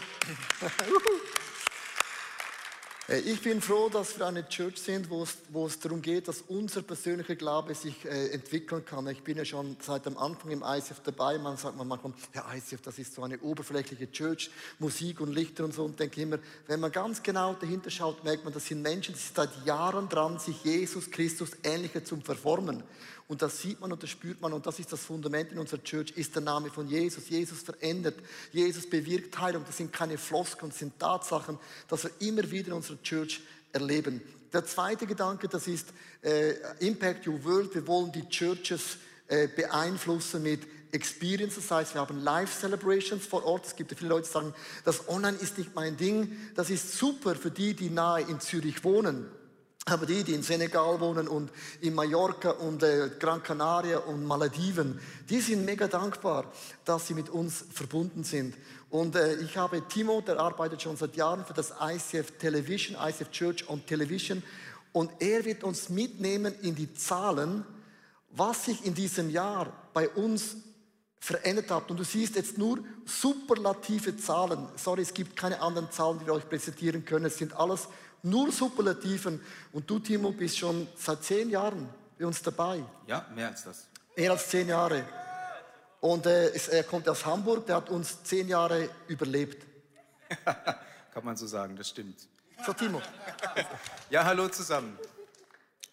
Ich 3.07 3.39
bin 3.39 3.61
froh, 3.61 3.87
dass 3.87 4.17
wir 4.17 4.25
eine 4.25 4.49
Church 4.49 4.79
sind, 4.79 5.11
wo 5.11 5.21
es, 5.21 5.37
wo 5.49 5.67
es 5.67 5.79
darum 5.79 6.01
geht, 6.01 6.27
dass 6.27 6.41
unser 6.41 6.81
persönlicher 6.81 7.35
Glaube 7.35 7.75
sich 7.75 8.03
äh, 8.03 8.29
entwickeln 8.29 8.83
kann. 8.83 9.05
Ich 9.05 9.21
bin 9.21 9.37
ja 9.37 9.45
schon 9.45 9.77
seit 9.79 10.07
dem 10.07 10.17
Anfang 10.17 10.49
im 10.49 10.63
ICF 10.65 11.01
dabei. 11.03 11.37
Man 11.37 11.55
sagt 11.55 11.77
man 11.77 11.87
manchmal, 11.87 12.13
ja, 12.33 12.43
ICF, 12.51 12.81
das 12.81 12.97
ist 12.97 13.13
so 13.13 13.21
eine 13.21 13.37
oberflächliche 13.41 14.09
Church, 14.11 14.49
Musik 14.79 15.21
und 15.21 15.31
Lichter 15.31 15.65
und 15.65 15.75
so. 15.75 15.85
Und 15.85 15.99
denke 15.99 16.19
immer, 16.19 16.39
wenn 16.65 16.79
man 16.79 16.91
ganz 16.91 17.21
genau 17.21 17.53
dahinter 17.53 17.91
schaut, 17.91 18.23
merkt 18.23 18.43
man, 18.43 18.53
das 18.53 18.65
sind 18.65 18.81
Menschen, 18.81 19.13
die 19.13 19.19
sind 19.19 19.35
seit 19.35 19.51
Jahren 19.67 20.09
dran, 20.09 20.39
sich 20.39 20.63
Jesus 20.63 21.11
Christus 21.11 21.51
ähnlicher 21.63 22.03
zu 22.03 22.19
verformen. 22.21 22.83
Und 23.27 23.41
das 23.41 23.59
sieht 23.59 23.81
man 23.81 23.91
und 23.91 24.03
das 24.03 24.09
spürt 24.11 24.39
man 24.39 24.53
und 24.53 24.67
das 24.67 24.77
ist 24.77 24.91
das 24.91 25.01
Fundament 25.01 25.51
in 25.51 25.57
unserer 25.57 25.83
Church, 25.83 26.11
ist 26.11 26.35
der 26.35 26.43
Name 26.43 26.69
von 26.69 26.87
Jesus. 26.87 27.27
Jesus 27.27 27.63
verändert, 27.63 28.15
Jesus 28.51 28.87
bewirkt 28.87 29.39
Heilung. 29.39 29.63
Das 29.65 29.77
sind 29.77 29.91
keine 29.91 30.17
Floskeln, 30.17 30.69
das 30.69 30.79
sind 30.79 30.99
Tatsachen, 30.99 31.57
dass 31.87 32.03
wir 32.03 32.11
immer 32.19 32.49
wieder 32.51 32.67
in 32.67 32.73
unserer 32.73 33.01
Church 33.01 33.41
erleben. 33.71 34.21
Der 34.53 34.63
zweite 34.63 35.07
Gedanke, 35.07 35.47
das 35.47 35.67
ist 35.67 35.87
äh, 36.21 36.53
Impact 36.79 37.27
Your 37.27 37.43
World. 37.43 37.73
Wir 37.73 37.87
wollen 37.87 38.11
die 38.11 38.29
Churches 38.29 38.97
äh, 39.27 39.47
beeinflussen 39.47 40.43
mit 40.43 40.61
Experiences, 40.91 41.67
das 41.67 41.71
heißt, 41.71 41.93
wir 41.95 42.01
haben 42.01 42.21
Live-Celebrations 42.21 43.25
vor 43.25 43.43
Ort. 43.43 43.65
Es 43.65 43.75
gibt 43.75 43.91
ja 43.91 43.97
viele 43.97 44.09
Leute, 44.09 44.27
die 44.27 44.33
sagen, 44.33 44.53
das 44.85 45.09
Online 45.09 45.37
ist 45.37 45.57
nicht 45.57 45.75
mein 45.75 45.97
Ding. 45.97 46.37
Das 46.55 46.69
ist 46.69 46.97
super 46.97 47.35
für 47.35 47.51
die, 47.51 47.73
die 47.73 47.89
nahe 47.89 48.21
in 48.21 48.39
Zürich 48.39 48.83
wohnen. 48.83 49.25
Aber 49.87 50.07
die, 50.07 50.23
die 50.23 50.33
in 50.33 50.41
Senegal 50.41 50.99
wohnen 50.99 51.27
und 51.27 51.51
in 51.79 51.93
Mallorca 51.93 52.49
und 52.49 52.81
äh, 52.81 53.11
Gran 53.19 53.43
Canaria 53.43 53.99
und 53.99 54.25
Malediven, 54.25 54.99
die 55.29 55.39
sind 55.39 55.63
mega 55.63 55.87
dankbar, 55.87 56.51
dass 56.85 57.05
sie 57.05 57.13
mit 57.13 57.29
uns 57.29 57.65
verbunden 57.71 58.23
sind. 58.23 58.55
Und 58.89 59.15
äh, 59.15 59.35
ich 59.35 59.55
habe 59.57 59.87
Timo, 59.87 60.21
der 60.21 60.39
arbeitet 60.39 60.81
schon 60.81 60.97
seit 60.97 61.15
Jahren 61.15 61.45
für 61.45 61.53
das 61.53 61.71
ICF 61.79 62.31
Television, 62.39 62.97
ICF 62.99 63.29
Church 63.29 63.69
on 63.69 63.85
Television. 63.85 64.41
Und 64.91 65.11
er 65.19 65.45
wird 65.45 65.63
uns 65.63 65.89
mitnehmen 65.89 66.55
in 66.63 66.73
die 66.73 66.91
Zahlen, 66.95 67.63
was 68.31 68.65
sich 68.65 68.83
in 68.85 68.95
diesem 68.95 69.29
Jahr 69.29 69.71
bei 69.93 70.09
uns 70.09 70.55
verändert 71.19 71.69
hat. 71.69 71.91
Und 71.91 71.97
du 71.97 72.03
siehst 72.03 72.35
jetzt 72.35 72.57
nur 72.57 72.79
superlative 73.05 74.17
Zahlen. 74.17 74.67
Sorry, 74.77 75.03
es 75.03 75.13
gibt 75.13 75.35
keine 75.35 75.61
anderen 75.61 75.91
Zahlen, 75.91 76.17
die 76.19 76.25
wir 76.25 76.33
euch 76.33 76.49
präsentieren 76.49 77.05
können. 77.05 77.25
Es 77.25 77.37
sind 77.37 77.53
alles 77.53 77.87
nur 78.25 78.51
Superlativen. 78.51 79.41
Und 79.71 79.89
du, 79.89 79.99
Timo, 79.99 80.31
bist 80.31 80.57
schon 80.57 80.87
seit 80.95 81.23
zehn 81.23 81.49
Jahren 81.49 81.89
bei 82.17 82.25
uns 82.25 82.41
dabei. 82.41 82.83
Ja, 83.07 83.25
mehr 83.33 83.49
als 83.49 83.63
das. 83.63 83.87
Mehr 84.15 84.31
als 84.31 84.49
zehn 84.49 84.67
Jahre. 84.67 85.05
Und 86.01 86.25
äh, 86.25 86.51
er 86.71 86.83
kommt 86.83 87.07
aus 87.09 87.25
Hamburg, 87.25 87.65
der 87.65 87.77
hat 87.77 87.89
uns 87.89 88.23
zehn 88.23 88.47
Jahre 88.47 88.89
überlebt. 89.07 89.65
Kann 91.13 91.23
man 91.23 91.37
so 91.37 91.47
sagen, 91.47 91.75
das 91.75 91.89
stimmt. 91.89 92.27
So, 92.65 92.73
Timo. 92.73 93.01
Ja, 94.09 94.23
hallo 94.23 94.47
zusammen. 94.49 94.97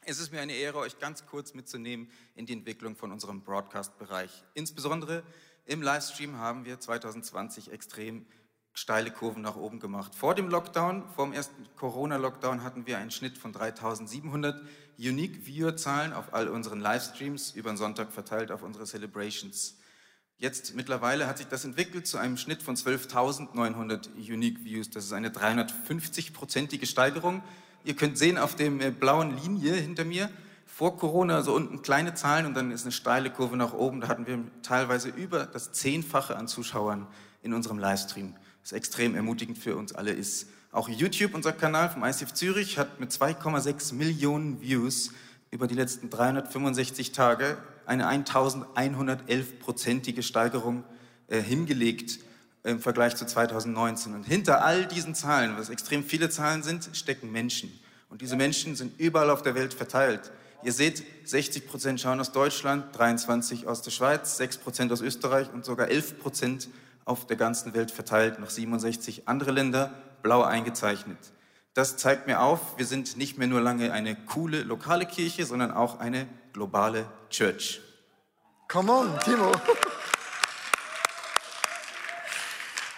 Es 0.05 0.19
ist 0.19 0.33
mir 0.33 0.41
eine 0.41 0.53
Ehre, 0.53 0.79
euch 0.79 0.99
ganz 0.99 1.27
kurz 1.27 1.55
mitzunehmen 1.55 2.11
in 2.35 2.47
die 2.47 2.55
Entwicklung 2.55 2.97
von 2.97 3.13
unserem 3.13 3.43
Broadcast-Bereich. 3.43 4.31
Insbesondere 4.55 5.23
im 5.65 5.81
Livestream 5.81 6.39
haben 6.39 6.65
wir 6.65 6.81
2020 6.81 7.71
extrem 7.71 8.27
steile 8.73 9.11
Kurven 9.11 9.43
nach 9.43 9.57
oben 9.57 9.81
gemacht. 9.81 10.15
Vor 10.15 10.35
dem 10.35 10.49
Lockdown, 10.49 11.05
vor 11.15 11.27
dem 11.27 11.35
ersten 11.35 11.67
Corona-Lockdown 11.77 12.63
hatten 12.63 12.87
wir 12.87 12.99
einen 12.99 13.11
Schnitt 13.11 13.37
von 13.37 13.53
3700 13.53 14.61
Unique 14.99 15.47
Viewer-Zahlen 15.47 16.13
auf 16.13 16.33
all 16.33 16.49
unseren 16.49 16.81
Livestreams 16.81 17.53
über 17.53 17.71
den 17.71 17.77
Sonntag 17.77 18.13
verteilt 18.13 18.51
auf 18.51 18.63
unsere 18.63 18.87
Celebrations. 18.87 19.77
Jetzt 20.39 20.75
mittlerweile 20.75 21.27
hat 21.27 21.39
sich 21.39 21.47
das 21.47 21.65
entwickelt 21.65 22.07
zu 22.07 22.19
einem 22.19 22.37
Schnitt 22.37 22.63
von 22.63 22.75
12.900 22.75 24.09
Unique 24.17 24.65
Views. 24.65 24.91
Das 24.91 25.05
ist 25.05 25.13
eine 25.13 25.29
350-prozentige 25.29 26.87
Steigerung. 26.87 27.43
Ihr 27.85 27.95
könnt 27.95 28.19
sehen 28.19 28.39
auf 28.39 28.57
dem 28.57 28.81
äh, 28.81 28.91
blauen 28.91 29.37
Linie 29.37 29.75
hinter 29.75 30.05
mir, 30.05 30.31
vor 30.67 30.97
Corona 30.97 31.43
so 31.43 31.55
unten 31.55 31.83
kleine 31.83 32.15
Zahlen 32.15 32.47
und 32.47 32.55
dann 32.55 32.71
ist 32.71 32.83
eine 32.83 32.93
steile 32.93 33.31
Kurve 33.31 33.57
nach 33.57 33.73
oben. 33.73 34.01
Da 34.01 34.09
hatten 34.09 34.27
wir 34.27 34.41
teilweise 34.63 35.11
über 35.11 35.45
das 35.45 35.73
Zehnfache 35.73 36.37
an 36.37 36.49
Zuschauern 36.49 37.07
in 37.43 37.53
unserem 37.53 37.79
Livestream 37.79 38.35
was 38.63 38.73
extrem 38.73 39.15
ermutigend 39.15 39.59
für 39.59 39.77
uns 39.77 39.93
alle 39.93 40.13
ist. 40.13 40.49
Auch 40.71 40.89
YouTube, 40.89 41.35
unser 41.35 41.53
Kanal 41.53 41.91
vom 41.91 42.03
ICF 42.05 42.33
Zürich, 42.33 42.79
hat 42.79 42.99
mit 43.01 43.11
2,6 43.11 43.93
Millionen 43.95 44.63
Views 44.63 45.11
über 45.51 45.67
die 45.67 45.75
letzten 45.75 46.09
365 46.09 47.13
Tage 47.13 47.59
eine 47.85 48.09
1111-prozentige 48.09 50.23
Steigerung 50.23 50.85
äh, 51.29 51.43
hingelegt 51.43 52.21
im 52.65 52.81
Vergleich 52.81 53.17
zu 53.17 53.27
2019. 53.27 54.15
Und 54.15 54.25
hinter 54.25 54.65
all 54.65 54.87
diesen 54.87 55.15
Zahlen, 55.15 55.59
was 55.59 55.69
extrem 55.69 56.05
viele 56.05 56.31
Zahlen 56.31 56.63
sind, 56.63 56.89
stecken 56.95 57.31
Menschen. 57.33 57.71
Und 58.09 58.23
diese 58.23 58.37
Menschen 58.37 58.77
sind 58.77 58.99
überall 59.01 59.31
auf 59.31 59.43
der 59.43 59.55
Welt 59.55 59.75
verteilt. 59.75 60.33
Ihr 60.63 60.73
seht, 60.73 61.03
60 61.25 61.67
Prozent 61.67 62.01
schauen 62.01 62.21
aus 62.21 62.31
Deutschland, 62.31 62.97
23 62.97 63.67
aus 63.67 63.83
der 63.83 63.91
Schweiz, 63.91 64.37
6 64.37 64.59
Prozent 64.59 64.93
aus 64.93 65.01
Österreich 65.01 65.53
und 65.53 65.65
sogar 65.65 65.89
11 65.89 66.21
Prozent 66.21 66.69
auf 67.05 67.27
der 67.27 67.37
ganzen 67.37 67.75
Welt 67.75 67.91
verteilt, 67.91 68.39
noch 68.39 68.51
67 68.51 69.29
andere 69.29 69.51
Länder, 69.51 69.93
blau 70.23 70.43
eingezeichnet. 70.43 71.19
Das 71.75 71.97
zeigt 71.97 72.27
mir 72.27 72.41
auf, 72.41 72.77
wir 72.77 72.87
sind 72.87 73.17
nicht 73.17 73.39
mehr 73.39 73.49
nur 73.49 73.61
lange 73.61 73.93
eine 73.93 74.15
coole 74.15 74.63
lokale 74.63 75.07
Kirche, 75.07 75.47
sondern 75.47 75.71
auch 75.71 76.01
eine 76.01 76.29
globale 76.53 77.07
Church. 77.31 77.81
Come 78.69 78.93
on, 78.93 79.19
Timo. 79.21 79.53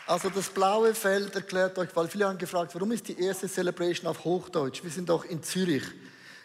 Also 0.07 0.29
das 0.29 0.49
blaue 0.51 0.95
Feld 0.95 1.35
erklärt 1.35 1.79
euch, 1.79 1.89
weil 1.95 2.09
viele 2.09 2.29
haben 2.29 2.37
gefragt, 2.37 2.75
warum 2.75 2.93
ist 2.93 3.09
die 3.09 3.19
erste 3.19 3.49
Celebration 3.49 4.07
auf 4.07 4.25
Hochdeutsch? 4.25 4.83
Wir 4.83 4.91
sind 4.91 5.09
doch 5.09 5.25
in 5.25 5.43
Zürich. 5.43 5.85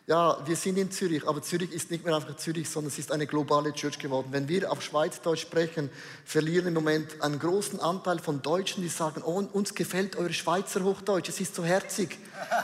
Ja, 0.10 0.40
wir 0.44 0.56
sind 0.56 0.80
in 0.80 0.90
Zürich, 0.90 1.28
aber 1.28 1.44
Zürich 1.44 1.72
ist 1.72 1.92
nicht 1.92 2.04
mehr 2.04 2.16
einfach 2.16 2.36
Zürich, 2.36 2.68
sondern 2.68 2.88
es 2.88 2.98
ist 2.98 3.12
eine 3.12 3.28
globale 3.28 3.72
Church 3.74 4.00
geworden. 4.00 4.30
Wenn 4.32 4.50
wir 4.50 4.72
auf 4.72 4.82
Schweizdeutsch 4.82 5.42
sprechen, 5.42 5.92
verlieren 6.26 6.70
im 6.70 6.74
Moment 6.74 7.22
einen 7.22 7.38
großen 7.38 7.80
Anteil 7.80 8.18
von 8.18 8.42
Deutschen, 8.42 8.82
die 8.82 8.90
sagen, 8.90 9.22
oh, 9.24 9.44
uns 9.54 9.76
gefällt 9.76 10.16
eure 10.16 10.34
Schweizer 10.34 10.84
Hochdeutsch, 10.84 11.30
es 11.30 11.40
ist 11.40 11.54
so 11.54 11.64
herzig. 11.64 12.18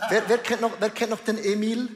wer, 0.10 0.24
wer, 0.28 0.40
kennt 0.40 0.62
noch, 0.62 0.72
wer 0.80 0.90
kennt 0.90 1.12
noch 1.12 1.20
den 1.20 1.38
Emil? 1.38 1.88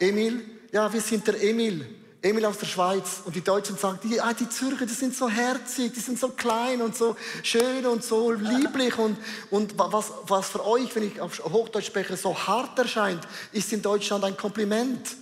Emil? 0.00 0.42
Ja, 0.72 0.92
wir 0.92 1.00
sind 1.00 1.24
der 1.28 1.40
Emil. 1.44 1.86
Emil 2.28 2.44
aus 2.44 2.58
der 2.58 2.66
Schweiz 2.66 3.22
und 3.24 3.34
die 3.34 3.42
Deutschen 3.42 3.76
sagen, 3.78 3.98
die, 4.02 4.20
ah, 4.20 4.34
die 4.34 4.48
Zürcher, 4.48 4.84
die 4.84 4.94
sind 4.94 5.14
so 5.14 5.28
herzig, 5.28 5.92
die 5.94 6.00
sind 6.00 6.18
so 6.18 6.28
klein 6.28 6.82
und 6.82 6.94
so 6.96 7.16
schön 7.42 7.86
und 7.86 8.04
so 8.04 8.32
lieblich 8.32 8.98
und, 8.98 9.16
und 9.50 9.78
was, 9.78 10.12
was 10.26 10.48
für 10.50 10.66
euch, 10.66 10.94
wenn 10.94 11.04
ich 11.04 11.20
auf 11.20 11.42
Hochdeutsch 11.44 11.86
spreche, 11.86 12.16
so 12.16 12.36
hart 12.36 12.78
erscheint, 12.78 13.26
ist 13.52 13.72
in 13.72 13.80
Deutschland 13.80 14.24
ein 14.24 14.36
Kompliment. 14.36 15.16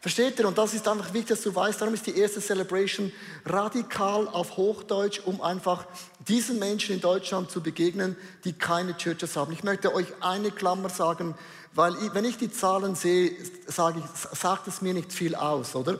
Versteht 0.00 0.38
ihr? 0.38 0.46
Und 0.46 0.56
das 0.56 0.74
ist 0.74 0.86
einfach 0.86 1.12
wichtig, 1.12 1.36
dass 1.36 1.42
du 1.42 1.54
weißt, 1.54 1.80
darum 1.80 1.94
ist 1.94 2.06
die 2.06 2.16
erste 2.16 2.40
Celebration 2.40 3.12
radikal 3.44 4.28
auf 4.28 4.56
Hochdeutsch, 4.56 5.20
um 5.24 5.40
einfach 5.40 5.86
diesen 6.26 6.58
Menschen 6.58 6.94
in 6.94 7.00
Deutschland 7.00 7.50
zu 7.50 7.60
begegnen, 7.60 8.16
die 8.44 8.52
keine 8.52 8.96
Churches 8.96 9.36
haben. 9.36 9.52
Ich 9.52 9.64
möchte 9.64 9.92
euch 9.94 10.06
eine 10.20 10.50
Klammer 10.52 10.88
sagen, 10.88 11.34
weil 11.74 11.94
ich, 12.02 12.14
wenn 12.14 12.24
ich 12.24 12.36
die 12.36 12.50
Zahlen 12.50 12.94
sehe, 12.94 13.32
sage 13.66 14.00
ich, 14.04 14.38
sagt 14.38 14.68
es 14.68 14.82
mir 14.82 14.94
nicht 14.94 15.12
viel 15.12 15.34
aus, 15.34 15.74
oder? 15.74 15.98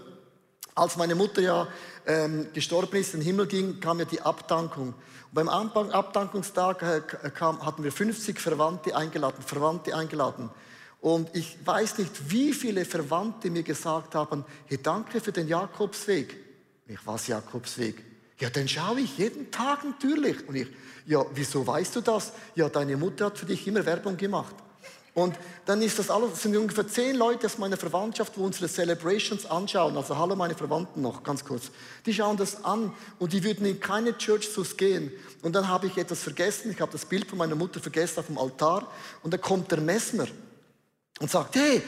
Als 0.78 0.96
meine 0.96 1.14
Mutter 1.14 1.40
ja 1.40 1.66
ähm, 2.06 2.46
gestorben 2.52 2.96
ist, 2.96 3.14
in 3.14 3.20
den 3.20 3.26
Himmel 3.26 3.46
ging, 3.46 3.80
kam 3.80 3.98
ja 3.98 4.04
die 4.04 4.20
Abdankung. 4.20 4.88
Und 4.88 5.34
beim 5.34 5.48
Abdankungstag 5.48 6.82
äh, 6.82 7.30
kam, 7.30 7.64
hatten 7.64 7.82
wir 7.82 7.92
50 7.92 8.40
Verwandte 8.40 8.96
eingeladen, 8.96 9.42
Verwandte 9.42 9.96
eingeladen. 9.96 10.50
Und 11.00 11.34
ich 11.34 11.58
weiß 11.64 11.98
nicht, 11.98 12.30
wie 12.30 12.52
viele 12.52 12.84
Verwandte 12.84 13.50
mir 13.50 13.62
gesagt 13.62 14.14
haben, 14.14 14.44
hey, 14.66 14.78
danke 14.82 15.20
für 15.20 15.32
den 15.32 15.48
Jakobsweg. 15.48 16.36
Ich, 16.86 16.98
was 17.04 17.26
Jakobsweg? 17.26 18.04
Ja, 18.38 18.50
den 18.50 18.68
schaue 18.68 19.00
ich 19.00 19.18
jeden 19.18 19.50
Tag 19.50 19.84
natürlich. 19.84 20.48
Und 20.48 20.54
ich, 20.54 20.68
ja, 21.06 21.24
wieso 21.34 21.66
weißt 21.66 21.96
du 21.96 22.00
das? 22.00 22.32
Ja, 22.54 22.68
deine 22.68 22.96
Mutter 22.96 23.26
hat 23.26 23.38
für 23.38 23.46
dich 23.46 23.66
immer 23.66 23.84
Werbung 23.84 24.16
gemacht. 24.16 24.54
Und 25.18 25.34
dann 25.66 25.82
ist 25.82 25.98
das 25.98 26.10
alles, 26.10 26.40
sind 26.40 26.56
ungefähr 26.56 26.86
zehn 26.86 27.16
Leute 27.16 27.46
aus 27.46 27.58
meiner 27.58 27.76
Verwandtschaft, 27.76 28.34
wo 28.36 28.44
unsere 28.44 28.68
Celebrations 28.68 29.46
anschauen. 29.46 29.96
Also 29.96 30.16
hallo 30.16 30.36
meine 30.36 30.54
Verwandten 30.54 31.02
noch, 31.02 31.24
ganz 31.24 31.44
kurz. 31.44 31.72
Die 32.06 32.14
schauen 32.14 32.36
das 32.36 32.64
an 32.64 32.92
und 33.18 33.32
die 33.32 33.42
würden 33.42 33.66
in 33.66 33.80
keine 33.80 34.16
Church 34.16 34.48
Sus 34.48 34.76
gehen. 34.76 35.10
Und 35.42 35.56
dann 35.56 35.66
habe 35.66 35.88
ich 35.88 35.98
etwas 35.98 36.22
vergessen. 36.22 36.70
Ich 36.70 36.80
habe 36.80 36.92
das 36.92 37.04
Bild 37.04 37.28
von 37.28 37.36
meiner 37.36 37.56
Mutter 37.56 37.80
vergessen 37.80 38.20
auf 38.20 38.26
dem 38.26 38.38
Altar. 38.38 38.86
Und 39.24 39.34
dann 39.34 39.40
kommt 39.40 39.72
der 39.72 39.80
Messner 39.80 40.28
und 41.18 41.28
sagt, 41.28 41.56
hey, 41.56 41.82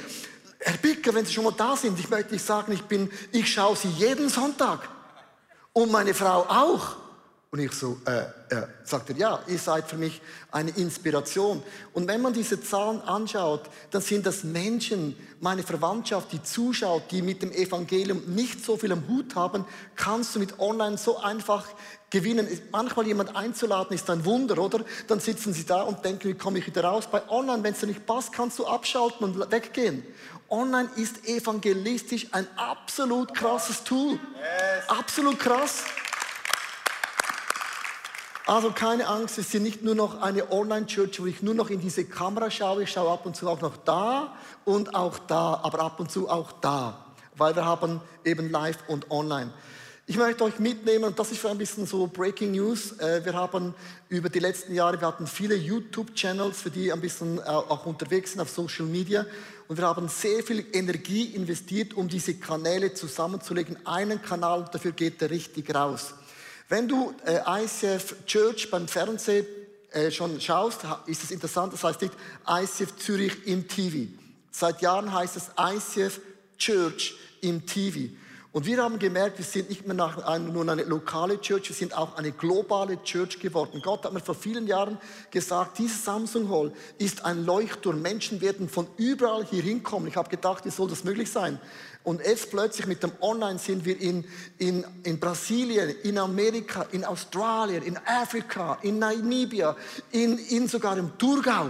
Herr 0.59 0.79
Bicker, 0.79 1.15
wenn 1.15 1.25
Sie 1.25 1.33
schon 1.33 1.45
mal 1.45 1.55
da 1.57 1.77
sind, 1.77 2.01
ich 2.01 2.11
möchte 2.11 2.33
nicht 2.33 2.45
sagen, 2.45 2.73
ich 2.73 2.83
bin, 2.83 3.13
ich 3.31 3.51
schaue 3.53 3.77
Sie 3.77 3.91
jeden 3.91 4.29
Sonntag. 4.29 4.89
Und 5.73 5.93
meine 5.93 6.15
Frau 6.15 6.47
auch. 6.49 6.97
Und 7.53 7.59
ich 7.59 7.73
so, 7.73 7.99
äh, 8.07 8.21
äh, 8.55 8.67
sagt 8.85 9.11
er, 9.11 9.17
ja, 9.17 9.43
ihr 9.49 9.59
seid 9.59 9.89
für 9.89 9.97
mich 9.97 10.23
eine 10.53 10.71
Inspiration. 10.71 11.61
Und 11.93 12.07
wenn 12.07 12.23
man 12.23 12.33
diese 12.33 12.63
Zahlen 12.63 13.01
anschaut, 13.01 13.63
dann 13.91 14.03
sind 14.03 14.25
das 14.25 14.45
Menschen, 14.45 15.17
meine 15.41 15.65
Verwandtschaft, 15.65 16.31
die 16.31 16.41
zuschaut, 16.45 17.11
die 17.11 17.23
mit 17.23 17.43
dem 17.43 17.51
Evangelium 17.51 18.23
nicht 18.27 18.65
so 18.65 18.77
viel 18.77 18.93
am 18.93 19.09
Hut 19.09 19.35
haben, 19.35 19.65
kannst 19.97 20.37
du 20.37 20.39
mit 20.39 20.61
online 20.61 20.97
so 20.97 21.19
einfach 21.19 21.67
gewinnen. 22.09 22.47
Manchmal 22.71 23.09
jemand 23.09 23.35
einzuladen 23.35 23.97
ist 23.97 24.09
ein 24.11 24.25
Wunder, 24.25 24.57
oder? 24.59 24.85
Dann 25.09 25.19
sitzen 25.19 25.53
sie 25.53 25.67
da 25.67 25.83
und 25.83 26.05
denken, 26.05 26.29
wie 26.29 26.35
komme 26.35 26.61
ich 26.61 26.69
wieder 26.69 26.85
raus? 26.85 27.09
Bei 27.11 27.29
online, 27.29 27.65
wenn 27.65 27.73
es 27.73 27.81
dir 27.81 27.89
nicht 27.89 28.07
passt, 28.07 28.33
kannst 28.33 28.61
du 28.61 28.67
abschalten 28.67 29.25
und 29.25 29.51
weggehen. 29.51 30.05
Online 30.51 30.89
ist 30.95 31.27
evangelistisch 31.27 32.29
ein 32.31 32.47
absolut 32.57 33.35
krasses 33.35 33.83
Tool. 33.83 34.13
Yes. 34.13 34.89
Absolut 34.89 35.39
krass. 35.41 35.83
Also 38.47 38.71
keine 38.71 39.07
Angst, 39.07 39.39
es 39.39 39.55
ist 39.55 39.61
nicht 39.61 39.83
nur 39.83 39.95
noch 39.95 40.23
eine 40.23 40.51
Online-Church, 40.51 41.21
wo 41.21 41.27
ich 41.27 41.43
nur 41.43 41.55
noch 41.55 41.71
in 41.71 41.81
diese 41.81 42.05
Kamera 42.05 42.51
schaue. 42.51 42.83
Ich 42.83 42.91
schaue 42.91 43.13
ab 43.13 43.27
und 43.27 43.37
zu 43.37 43.49
auch 43.49 43.61
noch 43.61 43.77
da 43.77 44.35
und 44.65 44.95
auch 44.95 45.19
da, 45.19 45.61
aber 45.63 45.81
ab 45.81 46.01
und 46.01 46.11
zu 46.11 46.29
auch 46.29 46.53
da, 46.61 47.07
weil 47.37 47.55
wir 47.55 47.65
haben 47.65 48.01
eben 48.25 48.51
live 48.51 48.79
und 48.89 49.11
online. 49.11 49.53
Ich 50.11 50.17
möchte 50.17 50.43
euch 50.43 50.59
mitnehmen, 50.59 51.05
und 51.05 51.17
das 51.21 51.31
ist 51.31 51.39
für 51.39 51.51
ein 51.51 51.59
bisschen 51.59 51.87
so 51.87 52.09
Breaking 52.09 52.51
News. 52.51 52.99
Äh, 52.99 53.25
wir 53.25 53.33
haben 53.35 53.75
über 54.09 54.29
die 54.29 54.41
letzten 54.41 54.75
Jahre, 54.75 55.01
wir 55.01 55.07
hatten 55.07 55.29
viele 55.29 55.55
YouTube-Channels, 55.55 56.63
für 56.63 56.71
die 56.71 56.93
ein 56.93 57.01
bisschen 57.01 57.39
äh, 57.39 57.43
auch 57.43 57.87
unterwegs 57.87 58.33
sind 58.33 58.41
auf 58.41 58.51
Social 58.51 58.87
Media. 58.87 59.25
Und 59.69 59.79
wir 59.79 59.87
haben 59.87 60.09
sehr 60.09 60.43
viel 60.43 60.67
Energie 60.73 61.27
investiert, 61.27 61.95
um 61.95 62.09
diese 62.09 62.35
Kanäle 62.35 62.93
zusammenzulegen. 62.93 63.87
Einen 63.87 64.21
Kanal, 64.21 64.69
dafür 64.73 64.91
geht 64.91 65.21
der 65.21 65.31
richtig 65.31 65.73
raus. 65.73 66.15
Wenn 66.71 66.87
du 66.87 67.13
äh, 67.27 67.65
ICF 67.65 68.25
Church 68.27 68.71
beim 68.71 68.87
Fernsehen 68.87 69.45
äh, 69.91 70.09
schon 70.13 70.41
schaust, 70.41 70.83
ist 71.07 71.25
es 71.25 71.33
interessant, 71.33 71.73
das 71.73 71.83
heißt 71.83 72.01
nicht 72.01 72.15
ICF 72.49 72.97
Zürich 72.97 73.45
im 73.49 73.67
TV. 73.67 74.09
Seit 74.53 74.81
Jahren 74.81 75.13
heißt 75.13 75.37
es 75.37 75.51
ICF 75.59 76.21
Church 76.59 77.17
im 77.41 77.67
TV. 77.67 78.15
Und 78.53 78.67
wir 78.67 78.83
haben 78.83 78.99
gemerkt, 78.99 79.39
wir 79.39 79.45
sind 79.45 79.69
nicht 79.69 79.87
mehr 79.87 79.95
nur 79.95 80.69
eine 80.69 80.83
lokale 80.83 81.41
Church, 81.41 81.69
wir 81.69 81.77
sind 81.77 81.97
auch 81.97 82.17
eine 82.17 82.33
globale 82.33 83.01
Church 83.05 83.39
geworden. 83.39 83.81
Gott 83.81 84.05
hat 84.05 84.13
mir 84.13 84.19
vor 84.19 84.35
vielen 84.35 84.67
Jahren 84.67 84.99
gesagt, 85.31 85.79
dieses 85.79 86.05
Samsung 86.05 86.51
Hall 86.51 86.73
ist 86.99 87.25
ein 87.25 87.45
Leuchtturm. 87.45 88.03
Menschen 88.03 88.41
werden 88.41 88.69
von 88.69 88.89
überall 88.97 89.45
hier 89.45 89.63
hinkommen. 89.63 90.09
Ich 90.09 90.17
habe 90.17 90.29
gedacht, 90.29 90.65
wie 90.65 90.71
soll 90.71 90.89
das 90.89 91.05
möglich 91.05 91.31
sein? 91.31 91.61
Und 92.03 92.23
jetzt 92.23 92.51
plötzlich 92.51 92.89
mit 92.89 93.05
dem 93.05 93.13
Online 93.21 93.61
sind 93.61 93.85
wir 93.85 94.01
in, 94.01 94.25
in, 94.59 94.85
in 95.05 95.21
Brasilien, 95.21 95.95
in 96.03 96.19
Amerika, 96.19 96.87
in 96.91 97.05
Australien, 97.05 97.85
in 97.85 97.99
Afrika, 98.05 98.79
in 98.83 98.99
Namibia, 98.99 99.77
in, 100.11 100.39
in 100.39 100.67
sogar 100.67 100.99
im 100.99 101.17
Thurgau. 101.19 101.69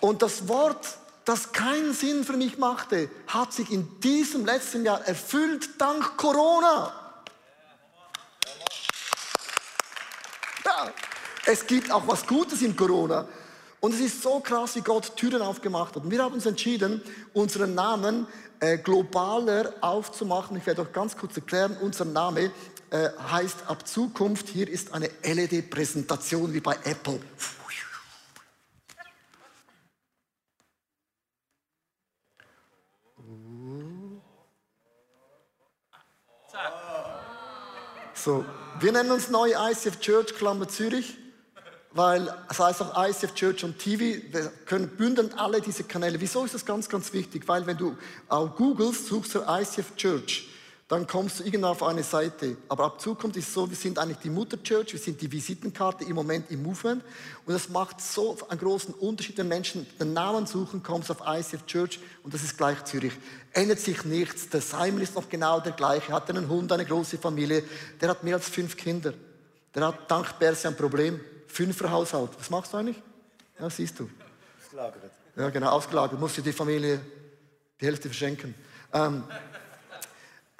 Und 0.00 0.22
das 0.22 0.48
Wort 0.48 0.98
das 1.30 1.52
keinen 1.52 1.94
Sinn 1.94 2.24
für 2.24 2.36
mich 2.36 2.58
machte, 2.58 3.08
hat 3.28 3.52
sich 3.52 3.70
in 3.70 4.00
diesem 4.00 4.44
letzten 4.44 4.84
Jahr 4.84 5.00
erfüllt 5.06 5.80
dank 5.80 6.16
Corona. 6.16 6.92
Ja, 10.64 10.92
es 11.46 11.64
gibt 11.68 11.92
auch 11.92 12.08
was 12.08 12.26
Gutes 12.26 12.62
in 12.62 12.74
Corona. 12.74 13.28
Und 13.78 13.94
es 13.94 14.00
ist 14.00 14.22
so 14.22 14.40
krass, 14.40 14.74
wie 14.74 14.80
Gott 14.80 15.14
Türen 15.14 15.40
aufgemacht 15.40 15.94
hat. 15.94 16.02
Und 16.02 16.10
wir 16.10 16.20
haben 16.20 16.34
uns 16.34 16.46
entschieden, 16.46 17.00
unseren 17.32 17.76
Namen 17.76 18.26
äh, 18.58 18.78
globaler 18.78 19.72
aufzumachen. 19.82 20.56
Ich 20.56 20.66
werde 20.66 20.82
euch 20.82 20.92
ganz 20.92 21.16
kurz 21.16 21.36
erklären, 21.36 21.76
unser 21.80 22.06
Name 22.06 22.50
äh, 22.90 23.08
heißt 23.30 23.68
ab 23.68 23.86
Zukunft, 23.86 24.48
hier 24.48 24.68
ist 24.68 24.92
eine 24.92 25.08
LED-Präsentation 25.22 26.52
wie 26.52 26.60
bei 26.60 26.76
Apple. 26.82 27.20
So, 38.22 38.44
wir 38.80 38.92
nennen 38.92 39.10
uns 39.12 39.30
neu 39.30 39.50
ICF 39.52 39.98
Church, 39.98 40.34
Klammer 40.34 40.68
Zürich, 40.68 41.16
weil 41.92 42.28
es 42.50 42.58
heißt 42.58 42.82
auch 42.82 43.08
ICF 43.08 43.34
Church 43.34 43.64
und 43.64 43.78
TV. 43.78 44.22
Wir 44.30 44.52
können 44.66 44.88
bündeln 44.88 45.32
alle 45.38 45.62
diese 45.62 45.84
Kanäle. 45.84 46.20
Wieso 46.20 46.44
ist 46.44 46.52
das 46.52 46.66
ganz, 46.66 46.86
ganz 46.86 47.14
wichtig? 47.14 47.48
Weil 47.48 47.66
wenn 47.66 47.78
du 47.78 47.96
auch 48.28 48.54
googelst, 48.56 49.06
suchst 49.06 49.36
du 49.36 49.40
ICF 49.48 49.96
Church 49.96 50.48
dann 50.90 51.06
kommst 51.06 51.38
du 51.38 51.44
irgendwann 51.44 51.70
auf 51.70 51.84
eine 51.84 52.02
Seite. 52.02 52.56
Aber 52.68 52.84
ab 52.84 53.00
Zukunft 53.00 53.36
ist 53.36 53.46
es 53.46 53.54
so, 53.54 53.70
wir 53.70 53.76
sind 53.76 53.96
eigentlich 53.96 54.18
die 54.18 54.28
Mutterchurch, 54.28 54.92
wir 54.92 54.98
sind 54.98 55.20
die 55.22 55.30
Visitenkarte 55.30 56.02
im 56.04 56.16
Moment 56.16 56.50
im 56.50 56.64
Movement. 56.64 57.04
Und 57.46 57.54
das 57.54 57.68
macht 57.68 58.00
so 58.00 58.36
einen 58.48 58.58
großen 58.58 58.94
Unterschied, 58.94 59.38
wenn 59.38 59.46
Menschen 59.46 59.86
den 60.00 60.12
Namen 60.12 60.46
suchen, 60.46 60.82
kommst 60.82 61.08
du 61.08 61.12
auf 61.12 61.22
ICF 61.24 61.64
Church 61.66 62.00
und 62.24 62.34
das 62.34 62.42
ist 62.42 62.58
gleich 62.58 62.82
Zürich. 62.82 63.12
Ändert 63.52 63.78
sich 63.78 64.04
nichts. 64.04 64.48
Der 64.48 64.60
Simon 64.60 65.00
ist 65.00 65.14
noch 65.14 65.28
genau 65.28 65.60
der 65.60 65.72
gleiche, 65.72 66.12
hat 66.12 66.28
einen 66.28 66.48
Hund, 66.48 66.72
eine 66.72 66.84
große 66.84 67.18
Familie. 67.18 67.62
Der 68.00 68.08
hat 68.08 68.24
mehr 68.24 68.34
als 68.34 68.48
fünf 68.48 68.76
Kinder. 68.76 69.14
Der 69.72 69.86
hat 69.86 70.10
dank 70.10 70.40
Berse 70.40 70.66
ein 70.66 70.76
Problem. 70.76 71.20
Fünfer 71.46 71.88
Haushalt. 71.88 72.30
Was 72.36 72.50
machst 72.50 72.72
du 72.72 72.78
eigentlich? 72.78 73.00
Ja, 73.60 73.70
siehst 73.70 73.96
du. 74.00 74.10
Ausgelagert. 74.60 75.12
Ja, 75.36 75.50
genau, 75.50 75.70
ausgelagert. 75.70 76.18
Musst 76.18 76.36
du 76.38 76.42
die 76.42 76.52
Familie 76.52 77.00
die 77.80 77.86
Hälfte 77.86 78.08
verschenken. 78.08 78.56
Ähm, 78.92 79.22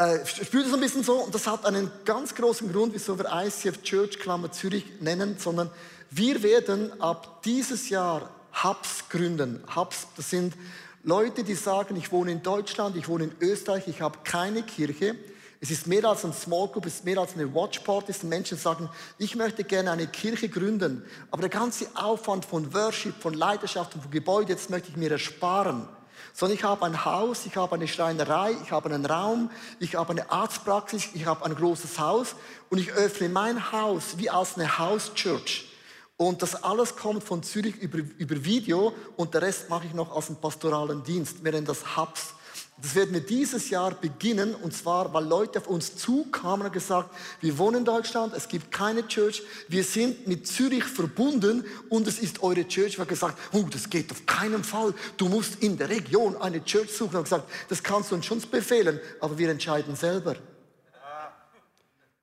äh, 0.00 0.25
spürt 0.25 0.66
es 0.66 0.73
ein 0.73 0.80
bisschen 0.80 1.04
so, 1.04 1.16
und 1.16 1.35
das 1.35 1.47
hat 1.47 1.66
einen 1.66 1.90
ganz 2.07 2.35
großen 2.35 2.73
Grund, 2.73 2.95
wieso 2.95 3.19
wir 3.19 3.26
ICF 3.30 3.83
Church 3.83 4.19
Klammer 4.19 4.50
Zürich 4.50 4.87
nennen, 5.00 5.37
sondern 5.38 5.71
wir 6.11 6.42
werden 6.42 6.99
ab 7.02 7.42
dieses 7.45 7.90
Jahr 7.90 8.30
Hubs 8.64 9.11
gründen. 9.11 9.62
Hubs, 9.76 10.07
das 10.16 10.30
sind 10.30 10.54
Leute, 11.02 11.45
die 11.45 11.54
sagen, 11.54 11.97
ich 11.97 12.11
wohne 12.12 12.33
in 12.33 12.42
Deutschland, 12.42 12.97
ich 12.97 13.09
wohne 13.09 13.25
in 13.25 13.33
Österreich, 13.40 13.88
ich 13.88 14.00
habe 14.00 14.21
keine 14.25 14.62
Kirche. 14.62 15.16
Es 15.61 15.70
ist 15.70 15.87
mehr 15.87 16.07
als 16.07 16.25
ein 16.25 16.33
Small 16.33 16.68
Group, 16.68 16.87
es 16.87 16.94
ist 16.94 17.05
mehr 17.05 17.18
als 17.18 17.35
eine 17.35 17.55
Watchparty. 17.55 18.12
Es 18.12 18.20
sind 18.20 18.31
Menschen, 18.31 18.57
die 18.57 18.62
sagen, 18.62 18.88
ich 19.18 19.37
möchte 19.37 19.64
gerne 19.64 19.90
eine 19.90 20.07
Kirche 20.07 20.48
gründen, 20.48 21.05
aber 21.31 21.42
der 21.42 21.51
ganze 21.51 21.87
Aufwand 21.94 22.46
von 22.46 22.72
Worship, 22.72 23.20
von 23.20 23.35
Leidenschaft 23.35 23.94
und 23.94 24.01
von 24.01 24.11
Gebäude, 24.11 24.53
jetzt 24.53 24.70
möchte 24.70 24.88
ich 24.88 24.96
mir 24.96 25.11
ersparen 25.11 25.87
sondern 26.33 26.56
ich 26.56 26.64
habe 26.64 26.85
ein 26.87 27.04
Haus, 27.04 27.46
ich 27.46 27.56
habe 27.56 27.74
eine 27.74 27.88
Schreinerei, 27.88 28.56
ich 28.62 28.72
habe 28.72 28.88
einen 28.88 29.06
Raum, 29.06 29.50
ich 29.78 29.94
habe 29.94 30.11
eine 30.11 30.30
Arztpraxis, 30.30 31.09
ich 31.14 31.26
habe 31.26 31.44
ein 31.44 31.54
großes 31.54 31.98
Haus 31.98 32.35
und 32.68 32.78
ich 32.78 32.92
öffne 32.92 33.28
mein 33.28 33.72
Haus 33.72 34.18
wie 34.18 34.30
als 34.30 34.56
eine 34.56 34.78
House 34.78 35.12
Church. 35.14 35.70
Und 36.16 36.42
das 36.42 36.62
alles 36.62 36.96
kommt 36.96 37.24
von 37.24 37.42
Zürich 37.42 37.76
über, 37.76 37.98
über 38.18 38.44
Video 38.44 38.92
und 39.16 39.33
der 39.33 39.42
Rest 39.42 39.70
mache 39.70 39.87
ich 39.87 39.94
noch 39.94 40.14
als 40.14 40.28
einen 40.28 40.37
pastoralen 40.37 41.02
Dienst. 41.02 41.42
Wir 41.42 41.52
nennen 41.52 41.66
das 41.66 41.96
Hubs. 41.96 42.35
Das 42.83 42.95
werden 42.95 43.12
wir 43.12 43.21
dieses 43.21 43.69
Jahr 43.69 43.93
beginnen, 43.93 44.55
und 44.55 44.75
zwar, 44.75 45.12
weil 45.12 45.25
Leute 45.25 45.59
auf 45.59 45.66
uns 45.66 45.97
zukamen 45.97 46.66
und 46.66 46.73
gesagt, 46.73 47.11
wir 47.40 47.59
wohnen 47.59 47.79
in 47.79 47.85
Deutschland, 47.85 48.33
es 48.35 48.49
gibt 48.49 48.73
keine 48.73 49.07
Church, 49.07 49.43
wir 49.69 49.85
sind 49.85 50.27
mit 50.27 50.47
Zürich 50.47 50.85
verbunden 50.85 51.64
und 51.90 52.09
es 52.09 52.19
ist 52.19 52.43
eure 52.43 52.66
Church. 52.66 52.97
Wir 52.97 53.01
haben 53.01 53.09
gesagt, 53.09 53.38
oh, 53.53 53.64
das 53.71 53.90
geht 53.90 54.11
auf 54.11 54.25
keinen 54.25 54.64
Fall, 54.64 54.95
du 55.19 55.29
musst 55.29 55.62
in 55.62 55.77
der 55.77 55.90
Region 55.90 56.37
eine 56.37 56.64
Church 56.64 56.90
suchen. 56.90 57.12
Wir 57.12 57.19
haben 57.19 57.25
gesagt, 57.25 57.51
das 57.69 57.83
kannst 57.83 58.12
du 58.12 58.14
uns 58.14 58.25
schon 58.25 58.40
befehlen, 58.51 58.99
aber 59.21 59.37
wir 59.37 59.51
entscheiden 59.51 59.95
selber. 59.95 60.37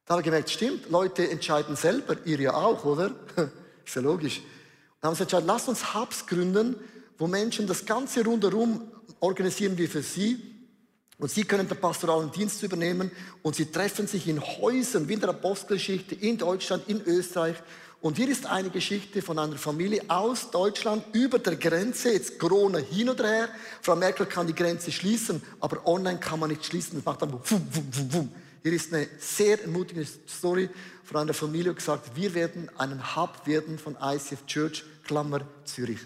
Da 0.06 0.14
habe 0.14 0.22
ich 0.22 0.26
gemerkt, 0.26 0.50
stimmt, 0.50 0.90
Leute 0.90 1.30
entscheiden 1.30 1.76
selber, 1.76 2.16
ihr 2.26 2.40
ja 2.40 2.54
auch, 2.54 2.84
oder? 2.86 3.12
ist 3.86 3.96
ja 3.96 4.02
logisch. 4.02 4.42
Dann 5.02 5.10
haben 5.10 5.16
sie 5.16 5.24
entschieden, 5.24 5.46
lasst 5.46 5.68
uns 5.68 5.94
Hubs 5.94 6.26
gründen, 6.26 6.78
wo 7.18 7.28
Menschen 7.28 7.68
das 7.68 7.86
Ganze 7.86 8.24
rundherum 8.24 8.92
organisieren 9.20 9.78
wir 9.78 9.90
für 9.90 10.02
sie. 10.02 10.42
Und 11.20 11.32
sie 11.32 11.46
können 11.46 11.68
den 11.68 11.80
pastoralen 11.80 12.32
Dienst 12.32 12.62
übernehmen 12.62 13.10
und 13.42 13.56
sie 13.56 13.72
treffen 13.72 14.06
sich 14.06 14.28
in 14.28 14.40
Häusern 14.40 15.10
wie 15.10 15.14
in 15.14 15.20
der 15.20 15.30
Apostelgeschichte 15.30 16.14
in 16.14 16.38
Deutschland, 16.38 16.88
in 16.88 17.02
Österreich. 17.02 17.56
Und 18.02 18.18
hier 18.18 18.30
ist 18.30 18.46
eine 18.46 18.70
Geschichte 18.70 19.24
von 19.24 19.40
einer 19.40 19.56
Familie 19.58 20.04
aus 20.08 20.52
Deutschland 20.52 21.04
über 21.14 21.40
der 21.40 21.56
Grenze, 21.56 22.14
jetzt 22.14 22.38
Corona 22.38 22.78
hin 22.78 23.10
oder 23.10 23.28
her. 23.28 23.50
Frau 23.82 23.96
Merkel 23.96 24.28
kann 24.28 24.46
die 24.46 24.54
Grenze 24.54 24.92
schließen, 24.92 25.42
aber 25.60 25.88
online 25.88 26.20
kann 26.20 26.40
man 26.40 26.52
nicht 26.52 26.64
schließen. 26.64 26.98
Das 26.98 27.06
macht 27.06 27.24
dann 27.24 27.34
wum, 27.34 27.42
wum, 27.50 27.88
wum, 27.92 28.14
wum. 28.14 28.32
Hier 28.62 28.74
ist 28.74 28.94
eine 28.94 29.08
sehr 29.18 29.60
ermutigende 29.60 30.08
Story 30.28 30.70
von 31.04 31.22
einer 31.22 31.34
Familie, 31.34 31.72
die 31.72 31.78
gesagt, 31.78 32.16
wir 32.16 32.36
werden 32.36 32.70
einen 32.78 33.16
Hub 33.16 33.48
werden 33.48 33.80
von 33.80 33.98
ICF 34.00 34.46
Church, 34.46 34.84
Klammer 35.04 35.42
Zürich. 35.66 36.00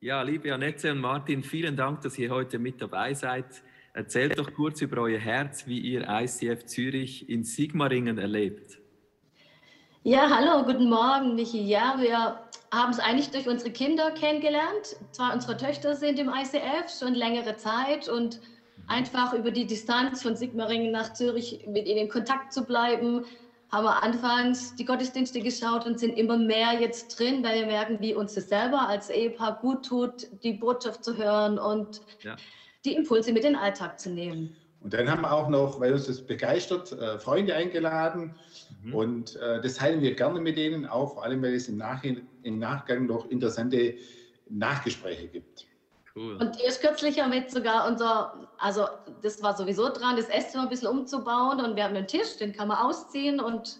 Ja, 0.00 0.20
liebe 0.20 0.52
Annette 0.52 0.92
und 0.92 1.00
Martin, 1.00 1.42
vielen 1.42 1.74
Dank, 1.74 2.02
dass 2.02 2.18
ihr 2.18 2.28
heute 2.28 2.58
mit 2.58 2.82
dabei 2.82 3.14
seid. 3.14 3.46
Erzählt 3.94 4.38
doch 4.38 4.52
kurz 4.52 4.82
über 4.82 5.00
euer 5.00 5.18
Herz, 5.18 5.66
wie 5.66 5.80
ihr 5.80 6.06
ICF 6.06 6.66
Zürich 6.66 7.30
in 7.30 7.44
Sigmaringen 7.44 8.18
erlebt. 8.18 8.78
Ja, 10.02 10.28
hallo, 10.28 10.66
guten 10.66 10.90
Morgen, 10.90 11.34
Michi. 11.34 11.66
Ja, 11.66 11.96
wir 11.98 12.38
haben 12.70 12.90
es 12.90 12.98
eigentlich 12.98 13.30
durch 13.30 13.48
unsere 13.48 13.70
Kinder 13.70 14.10
kennengelernt. 14.10 14.96
Zwar 15.12 15.32
unsere 15.32 15.56
Töchter 15.56 15.96
sind 15.96 16.18
im 16.18 16.28
ICF 16.28 16.90
schon 16.98 17.14
längere 17.14 17.56
Zeit 17.56 18.06
und 18.06 18.42
einfach 18.88 19.32
über 19.32 19.50
die 19.50 19.66
Distanz 19.66 20.22
von 20.22 20.36
Sigmaringen 20.36 20.92
nach 20.92 21.14
Zürich 21.14 21.64
mit 21.66 21.86
ihnen 21.88 22.00
in 22.00 22.08
Kontakt 22.10 22.52
zu 22.52 22.66
bleiben, 22.66 23.24
haben 23.70 23.84
wir 23.84 24.02
anfangs 24.02 24.74
die 24.76 24.84
Gottesdienste 24.84 25.40
geschaut 25.40 25.86
und 25.86 25.98
sind 25.98 26.16
immer 26.16 26.38
mehr 26.38 26.80
jetzt 26.80 27.18
drin, 27.18 27.42
weil 27.42 27.60
wir 27.60 27.66
merken, 27.66 27.98
wie 28.00 28.14
uns 28.14 28.34
das 28.34 28.48
selber 28.48 28.88
als 28.88 29.10
Ehepaar 29.10 29.58
gut 29.60 29.84
tut, 29.84 30.28
die 30.42 30.52
Botschaft 30.52 31.04
zu 31.04 31.16
hören 31.16 31.58
und 31.58 32.00
ja. 32.22 32.36
die 32.84 32.94
Impulse 32.94 33.32
mit 33.32 33.44
in 33.44 33.54
den 33.54 33.60
Alltag 33.60 33.98
zu 33.98 34.10
nehmen. 34.10 34.56
Und 34.80 34.94
dann 34.94 35.10
haben 35.10 35.22
wir 35.22 35.32
auch 35.32 35.48
noch, 35.48 35.80
weil 35.80 35.94
uns 35.94 36.06
das 36.06 36.24
begeistert, 36.24 36.92
äh, 36.92 37.18
Freunde 37.18 37.56
eingeladen. 37.56 38.36
Mhm. 38.84 38.94
Und 38.94 39.36
äh, 39.36 39.60
das 39.60 39.74
teilen 39.74 40.00
wir 40.00 40.14
gerne 40.14 40.40
mit 40.40 40.56
denen, 40.56 40.86
auch 40.86 41.14
vor 41.14 41.24
allem, 41.24 41.42
weil 41.42 41.54
es 41.54 41.68
im, 41.68 41.76
Nachhinein, 41.76 42.28
im 42.44 42.60
Nachgang 42.60 43.06
noch 43.06 43.28
interessante 43.30 43.96
Nachgespräche 44.48 45.26
gibt. 45.26 45.66
Cool. 46.16 46.36
Und 46.36 46.58
erst 46.62 46.80
kürzlich 46.80 47.20
haben 47.20 47.30
wir 47.30 47.40
jetzt 47.40 47.54
sogar 47.54 47.86
unser, 47.86 48.48
also 48.56 48.86
das 49.20 49.42
war 49.42 49.54
sowieso 49.54 49.90
dran, 49.90 50.16
das 50.16 50.30
Esszimmer 50.30 50.62
ein 50.62 50.70
bisschen 50.70 50.88
umzubauen 50.88 51.60
und 51.60 51.76
wir 51.76 51.84
haben 51.84 51.94
einen 51.94 52.06
Tisch, 52.06 52.38
den 52.38 52.54
kann 52.54 52.68
man 52.68 52.78
ausziehen 52.78 53.38
und 53.38 53.78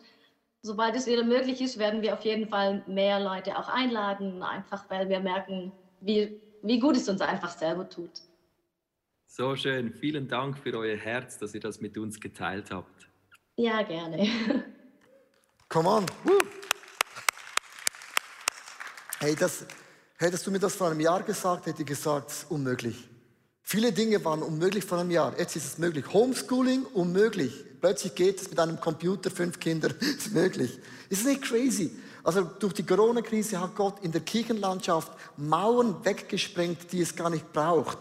sobald 0.60 0.94
es 0.96 1.06
wieder 1.06 1.24
möglich 1.24 1.62
ist, 1.62 1.78
werden 1.78 2.02
wir 2.02 2.12
auf 2.12 2.20
jeden 2.20 2.46
Fall 2.46 2.84
mehr 2.86 3.20
Leute 3.20 3.56
auch 3.56 3.68
einladen, 3.68 4.42
einfach 4.42 4.84
weil 4.90 5.08
wir 5.08 5.20
merken, 5.20 5.72
wie, 6.02 6.38
wie 6.62 6.78
gut 6.78 6.96
es 6.96 7.08
uns 7.08 7.22
einfach 7.22 7.56
selber 7.56 7.88
tut. 7.88 8.10
So 9.26 9.56
schön. 9.56 9.94
Vielen 9.94 10.28
Dank 10.28 10.58
für 10.58 10.76
euer 10.76 10.96
Herz, 10.96 11.38
dass 11.38 11.54
ihr 11.54 11.60
das 11.60 11.80
mit 11.80 11.96
uns 11.96 12.20
geteilt 12.20 12.70
habt. 12.70 13.08
Ja, 13.56 13.82
gerne. 13.82 14.28
Come 15.68 15.88
on. 15.88 16.06
Woo. 16.24 16.42
Hey, 19.20 19.34
das, 19.34 19.66
Hättest 20.18 20.46
du 20.46 20.50
mir 20.50 20.58
das 20.58 20.74
vor 20.74 20.88
einem 20.88 21.00
Jahr 21.00 21.22
gesagt, 21.22 21.66
hätte 21.66 21.82
ich 21.82 21.88
gesagt, 21.88 22.46
unmöglich. 22.48 23.08
Viele 23.62 23.92
Dinge 23.92 24.24
waren 24.24 24.42
unmöglich 24.42 24.84
vor 24.84 24.98
einem 24.98 25.10
Jahr. 25.10 25.38
Jetzt 25.38 25.56
ist 25.56 25.66
es 25.66 25.78
möglich. 25.78 26.06
Homeschooling, 26.10 26.84
unmöglich. 26.94 27.52
Plötzlich 27.80 28.14
geht 28.14 28.40
es 28.40 28.48
mit 28.48 28.58
einem 28.58 28.80
Computer, 28.80 29.30
fünf 29.30 29.60
Kinder, 29.60 29.90
ist 30.00 30.32
möglich. 30.32 30.78
Ist 31.10 31.26
nicht 31.26 31.42
crazy? 31.42 31.90
Also 32.22 32.42
durch 32.44 32.72
die 32.72 32.86
Corona-Krise 32.86 33.60
hat 33.60 33.76
Gott 33.76 34.02
in 34.02 34.10
der 34.10 34.22
Kirchenlandschaft 34.22 35.12
Mauern 35.36 36.02
weggesprengt, 36.02 36.90
die 36.92 37.02
es 37.02 37.14
gar 37.14 37.28
nicht 37.28 37.52
braucht. 37.52 37.98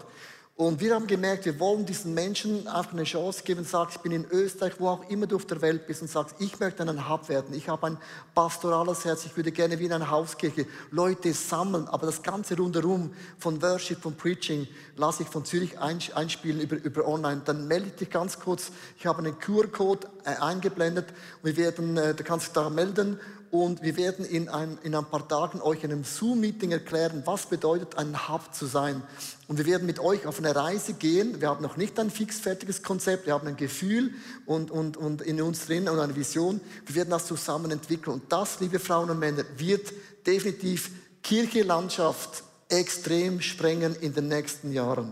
Und 0.57 0.79
wir 0.79 0.95
haben 0.95 1.05
gemerkt, 1.05 1.43
wir 1.43 1.59
wollen 1.59 1.85
diesen 1.85 2.13
Menschen 2.13 2.65
einfach 2.69 2.93
eine 2.93 3.03
Chance 3.03 3.43
geben, 3.43 3.65
sagst, 3.65 3.97
ich 3.97 4.01
bin 4.01 4.13
in 4.13 4.25
Österreich, 4.31 4.75
wo 4.79 4.87
auch 4.87 5.09
immer 5.09 5.27
du 5.27 5.35
auf 5.35 5.45
der 5.45 5.61
Welt 5.61 5.85
bist 5.85 6.01
und 6.01 6.09
sagst, 6.09 6.37
ich 6.39 6.61
möchte 6.61 6.81
einen 6.81 7.09
Hub 7.09 7.27
werden, 7.27 7.53
ich 7.53 7.67
habe 7.67 7.87
ein 7.87 7.97
pastorales 8.33 9.03
Herz, 9.03 9.25
ich 9.25 9.35
würde 9.35 9.51
gerne 9.51 9.77
wie 9.79 9.85
in 9.85 9.91
einer 9.91 10.09
Hauskirche 10.09 10.65
Leute 10.91 11.33
sammeln, 11.33 11.89
aber 11.89 12.05
das 12.05 12.23
Ganze 12.23 12.55
rundherum 12.55 13.11
von 13.37 13.61
Worship, 13.61 14.01
von 14.01 14.15
Preaching, 14.15 14.65
lasse 14.95 15.23
ich 15.23 15.29
von 15.29 15.43
Zürich 15.43 15.77
einspielen 15.77 16.61
über, 16.61 16.77
über 16.77 17.05
online. 17.05 17.41
Dann 17.43 17.67
melde 17.67 17.89
dich 17.89 18.09
ganz 18.09 18.39
kurz, 18.39 18.71
ich 18.97 19.05
habe 19.05 19.19
einen 19.19 19.37
QR-Code 19.37 20.07
äh, 20.23 20.41
eingeblendet. 20.41 21.07
Wir 21.43 21.57
werden, 21.57 21.97
äh, 21.97 22.15
du 22.15 22.23
kannst 22.23 22.47
dich 22.47 22.53
da 22.53 22.69
melden 22.69 23.19
und 23.63 23.83
wir 23.83 23.97
werden 23.97 24.25
in 24.25 24.49
ein, 24.49 24.77
in 24.83 24.95
ein 24.95 25.05
paar 25.05 25.27
Tagen 25.27 25.61
euch 25.61 25.83
in 25.83 25.91
einem 25.91 26.03
Zoom-Meeting 26.03 26.71
erklären, 26.71 27.23
was 27.25 27.45
bedeutet 27.45 27.97
ein 27.97 28.27
Hub 28.27 28.53
zu 28.53 28.65
sein. 28.65 29.03
Und 29.47 29.57
wir 29.57 29.65
werden 29.65 29.85
mit 29.85 29.99
euch 29.99 30.25
auf 30.25 30.39
eine 30.39 30.55
Reise 30.55 30.93
gehen. 30.93 31.39
Wir 31.39 31.49
haben 31.49 31.61
noch 31.61 31.77
nicht 31.77 31.99
ein 31.99 32.09
fixfertiges 32.09 32.83
Konzept, 32.83 33.25
wir 33.25 33.33
haben 33.33 33.47
ein 33.47 33.57
Gefühl 33.57 34.13
und, 34.45 34.71
und, 34.71 34.97
und 34.97 35.21
in 35.21 35.41
uns 35.41 35.65
drin 35.65 35.87
und 35.87 35.99
eine 35.99 36.15
Vision. 36.15 36.61
Wir 36.85 36.95
werden 36.95 37.11
das 37.11 37.27
zusammen 37.27 37.71
entwickeln. 37.71 38.13
Und 38.13 38.31
das, 38.31 38.59
liebe 38.59 38.79
Frauen 38.79 39.09
und 39.09 39.19
Männer, 39.19 39.43
wird 39.57 39.93
definitiv 40.25 40.91
Kirche, 41.21 41.63
Landschaft 41.63 42.43
extrem 42.69 43.41
sprengen 43.41 43.95
in 43.95 44.13
den 44.13 44.27
nächsten 44.27 44.71
Jahren. 44.71 45.11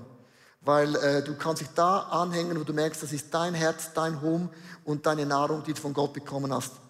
Weil 0.62 0.96
äh, 0.96 1.24
du 1.24 1.36
kannst 1.36 1.62
dich 1.62 1.70
da 1.76 2.00
anhängen, 2.00 2.60
wo 2.60 2.64
du 2.64 2.74
merkst, 2.74 3.04
das 3.04 3.12
ist 3.12 3.34
dein 3.34 3.54
Herz, 3.54 3.92
dein 3.94 4.22
Home 4.22 4.50
und 4.86 5.06
deine 5.06 5.26
Nahrung, 5.26 5.64
die 5.64 5.74
du 5.74 5.82
von 5.82 5.94
Gott 5.94 6.14
bekommen 6.14 6.54
hast. 6.54 6.83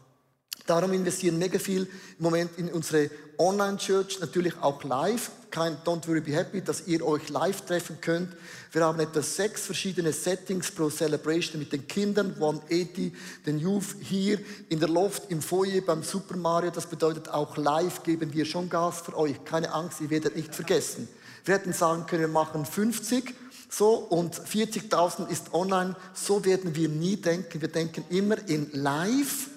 Darum 0.65 0.93
investieren 0.93 1.37
mega 1.37 1.59
viel 1.59 1.81
im 2.17 2.23
Moment 2.23 2.51
in 2.57 2.69
unsere 2.69 3.09
Online-Church, 3.37 4.21
natürlich 4.21 4.53
auch 4.61 4.81
live. 4.83 5.29
Kein 5.51 5.75
Don't 5.83 6.07
worry, 6.07 6.21
be 6.21 6.31
happy, 6.31 6.61
dass 6.61 6.87
ihr 6.87 7.05
euch 7.05 7.27
live 7.29 7.65
treffen 7.65 7.99
könnt. 7.99 8.29
Wir 8.71 8.85
haben 8.85 8.99
etwa 9.01 9.21
sechs 9.21 9.65
verschiedene 9.65 10.13
Settings 10.13 10.71
pro 10.71 10.89
Celebration 10.89 11.59
mit 11.59 11.73
den 11.73 11.85
Kindern, 11.85 12.33
180, 12.35 13.11
den 13.45 13.59
Youth 13.59 13.95
hier 13.99 14.39
in 14.69 14.79
der 14.79 14.87
Loft, 14.87 15.29
im 15.29 15.41
Foyer 15.41 15.81
beim 15.81 16.01
Super 16.01 16.37
Mario. 16.37 16.71
Das 16.71 16.85
bedeutet 16.85 17.27
auch 17.27 17.57
live 17.57 18.01
geben 18.03 18.33
wir 18.33 18.45
schon 18.45 18.69
Gas 18.69 19.01
für 19.01 19.17
euch. 19.17 19.43
Keine 19.43 19.73
Angst, 19.73 19.99
ihr 19.99 20.09
werdet 20.09 20.37
nicht 20.37 20.55
vergessen. 20.55 21.09
Wir 21.43 21.55
hätten 21.55 21.73
sagen 21.73 22.05
können, 22.05 22.21
wir 22.21 22.27
machen 22.29 22.65
50 22.65 23.35
so 23.69 23.95
und 23.95 24.35
40.000 24.35 25.27
ist 25.27 25.53
online. 25.53 25.95
So 26.13 26.45
werden 26.45 26.73
wir 26.75 26.87
nie 26.87 27.17
denken. 27.17 27.59
Wir 27.59 27.67
denken 27.67 28.05
immer 28.09 28.37
in 28.47 28.69
live 28.71 29.49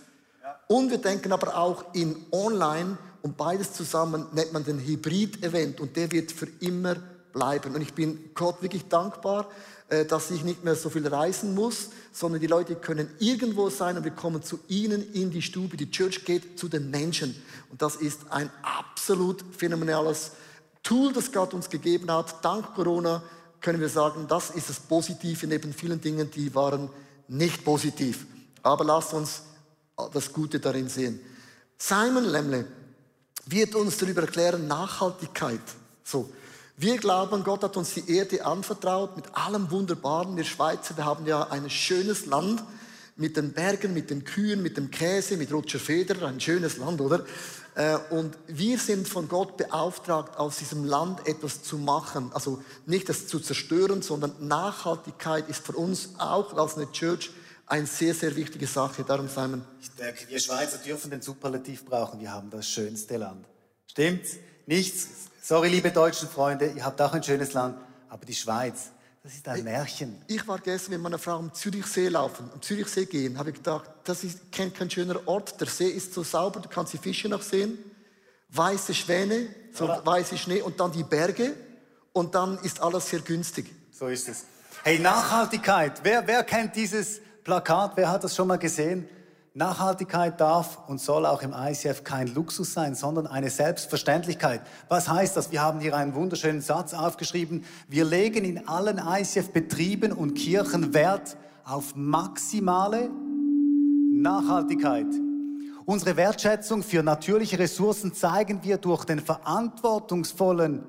und 0.69 0.91
wir 0.91 0.99
denken 0.99 1.33
aber 1.33 1.57
auch 1.57 1.85
in 1.95 2.17
Online 2.33 2.99
und 3.23 3.37
beides 3.37 3.73
zusammen 3.73 4.27
nennt 4.33 4.53
man 4.53 4.65
den 4.65 4.79
Hybrid-Event 4.79 5.81
und 5.81 5.97
der 5.97 6.11
wird 6.13 6.33
für 6.33 6.49
immer 6.61 6.97
bleiben. 7.33 7.75
Und 7.75 7.83
ich 7.83 7.93
bin 7.93 8.31
Gott 8.35 8.63
wirklich 8.63 8.89
dankbar, 8.89 9.49
äh, 9.89 10.05
dass 10.05 10.31
ich 10.31 10.43
nicht 10.43 10.65
mehr 10.65 10.75
so 10.75 10.91
viel 10.91 11.07
reisen 11.07 11.55
muss, 11.55 11.91
sondern 12.13 12.41
die 12.41 12.47
Leute 12.47 12.75
können 12.75 13.09
irgendwo 13.19 13.69
sein 13.69 13.97
und 13.97 14.05
wir 14.05 14.11
kommen 14.11 14.43
zu 14.43 14.59
ihnen 14.69 15.13
in 15.13 15.31
die 15.31 15.43
Stube. 15.43 15.77
Die 15.77 15.91
Church 15.91 16.25
geht 16.25 16.59
zu 16.59 16.69
den 16.69 16.91
Menschen. 16.91 17.41
Und 17.71 17.83
das 17.83 17.97
ist 17.97 18.21
ein 18.31 18.51
absolut 18.63 19.45
phänomenales 19.57 20.33
Tool, 20.83 21.13
das 21.13 21.31
Gott 21.31 21.53
uns 21.55 21.69
gegeben 21.69 22.11
hat. 22.11 22.45
Dank 22.45 22.75
Corona 22.75 23.23
können 23.61 23.81
wir 23.81 23.89
sagen, 23.89 24.27
das 24.29 24.51
ist 24.51 24.71
das 24.71 24.81
Positive 24.81 25.47
neben 25.47 25.73
vielen 25.73 26.01
Dingen, 26.01 26.31
die 26.31 26.55
waren 26.55 26.89
nicht 27.29 27.65
positiv. 27.65 28.27
Aber 28.63 28.85
lasst 28.85 29.13
uns 29.13 29.43
das 30.13 30.33
Gute 30.33 30.61
darin 30.61 30.89
sehen. 30.89 31.21
Simon 31.79 32.25
Lemle 32.25 32.67
wird 33.47 33.75
uns 33.75 33.97
darüber 33.99 34.23
erklären, 34.23 34.67
Nachhaltigkeit. 34.67 35.61
So. 36.05 36.31
Wir 36.79 36.99
glauben, 36.99 37.43
Gott 37.43 37.63
hat 37.63 37.77
uns 37.79 37.95
die 37.95 38.11
Erde 38.15 38.45
anvertraut 38.45 39.17
mit 39.17 39.35
allem 39.35 39.71
Wunderbaren. 39.71 40.37
Wir 40.37 40.45
Schweizer, 40.45 40.95
wir 40.97 41.07
haben 41.07 41.25
ja 41.25 41.49
ein 41.49 41.71
schönes 41.71 42.27
Land 42.27 42.63
mit 43.17 43.39
den 43.39 43.55
Bergen, 43.55 43.95
mit 43.95 44.11
den 44.11 44.25
Kühen, 44.25 44.63
mit 44.63 44.77
dem 44.77 44.91
Käse, 44.91 45.39
mit 45.39 45.51
Roger 45.51 45.79
Federer, 45.79 46.27
ein 46.27 46.39
schönes 46.39 46.77
Land, 46.77 47.01
oder? 47.01 47.25
Äh, 47.77 47.97
und 48.11 48.37
wir 48.47 48.79
sind 48.79 49.09
von 49.09 49.27
Gott 49.27 49.57
beauftragt, 49.57 50.39
aus 50.39 50.59
diesem 50.59 50.85
Land 50.85 51.27
etwas 51.27 51.63
zu 51.63 51.79
machen. 51.79 52.31
Also 52.35 52.63
nicht 52.85 53.09
das 53.09 53.27
zu 53.27 53.41
zerstören, 53.41 54.03
sondern 54.03 54.35
Nachhaltigkeit 54.47 55.49
ist 55.49 55.65
für 55.65 55.73
uns 55.73 56.11
auch 56.19 56.55
als 56.59 56.77
eine 56.77 56.93
Church 56.93 57.31
eine 57.67 57.87
sehr, 57.87 58.15
sehr 58.15 58.35
wichtige 58.37 58.67
Sache. 58.67 59.03
Darum, 59.03 59.29
Simon. 59.29 59.65
Ich 59.81 59.91
denke, 59.91 60.29
wir 60.29 60.39
Schweizer 60.39 60.79
dürfen 60.79 61.11
den 61.11 61.21
Superlativ 61.21 61.85
brauchen. 61.85 62.21
Wir 62.21 62.33
haben 62.33 62.49
das 62.51 62.69
schönste 62.69 63.17
Land. 63.17 63.45
Stimmt's? 63.87 64.37
Nichts. 64.67 65.09
Sorry, 65.43 65.69
liebe 65.69 65.91
deutschen 65.91 66.29
Freunde, 66.29 66.73
ihr 66.75 66.85
habt 66.85 67.01
auch 67.01 67.13
ein 67.13 67.23
schönes 67.23 67.53
Land. 67.53 67.79
Aber 68.09 68.25
die 68.25 68.35
Schweiz, 68.35 68.91
das 69.23 69.35
ist 69.35 69.47
ein 69.49 69.65
Märchen. 69.65 70.23
Ich 70.27 70.47
war 70.47 70.59
gestern 70.59 70.93
mit 70.93 71.01
meiner 71.01 71.19
Frau 71.19 71.37
am 71.37 71.53
Zürichsee 71.53 72.09
laufen, 72.09 72.51
am 72.53 72.63
Zürichsee 72.63 73.07
gehen, 73.07 73.39
habe 73.39 73.51
ich 73.51 73.57
gedacht, 73.57 73.91
das 74.05 74.25
ist 74.25 74.53
kein, 74.53 74.73
kein 74.73 74.91
schöner 74.91 75.21
Ort. 75.27 75.61
Der 75.61 75.69
See 75.69 75.89
ist 75.89 76.15
so 76.15 76.23
sauber, 76.23 76.61
du 76.61 76.69
kannst 76.69 76.93
die 76.93 76.99
Fische 76.99 77.29
noch 77.29 77.43
sehen. 77.43 77.79
Weiße 78.49 78.95
Schwäne, 78.95 79.49
so 79.73 79.87
ja. 79.87 80.05
weiße 80.05 80.39
Schnee 80.39 80.63
und 80.63 80.79
dann 80.79 80.93
die 80.93 81.03
Berge. 81.03 81.55
Und 82.13 82.35
dann 82.35 82.59
ist 82.59 82.81
alles 82.81 83.09
sehr 83.09 83.21
günstig. 83.21 83.67
So 83.91 84.07
ist 84.09 84.29
es. 84.29 84.45
Hey, 84.83 84.99
Nachhaltigkeit. 84.99 86.01
Wer, 86.03 86.27
wer 86.27 86.45
kennt 86.45 86.77
dieses 86.77 87.21
Plakat, 87.47 87.93
wer 87.95 88.11
hat 88.11 88.25
das 88.25 88.35
schon 88.35 88.49
mal 88.49 88.59
gesehen? 88.59 89.09
Nachhaltigkeit 89.55 90.41
darf 90.41 90.81
und 90.89 91.01
soll 91.01 91.25
auch 91.25 91.43
im 91.43 91.55
ICF 91.57 92.03
kein 92.03 92.27
Luxus 92.35 92.73
sein, 92.73 92.97
sondern 92.97 93.29
eine 93.29 93.51
Selbstverständlichkeit. 93.51 94.63
Was 94.89 95.09
heißt 95.09 95.37
das? 95.37 95.53
Wir 95.53 95.63
haben 95.63 95.79
hier 95.79 95.97
einen 95.97 96.17
wunderschönen 96.17 96.61
Satz 96.61 96.93
aufgeschrieben. 96.93 97.65
Wir 97.87 98.05
legen 98.05 98.45
in 98.45 98.67
allen 98.67 98.99
ICF-Betrieben 98.99 100.11
und 100.11 100.35
Kirchen 100.35 100.93
Wert 100.93 101.37
auf 101.65 101.95
maximale 101.95 103.11
Nachhaltigkeit. 104.11 105.07
Unsere 105.85 106.17
Wertschätzung 106.17 106.83
für 106.83 107.05
natürliche 107.05 107.61
Ressourcen 107.61 108.13
zeigen 108.13 108.65
wir 108.65 108.79
durch 108.79 109.05
den 109.05 109.21
verantwortungsvollen 109.21 110.85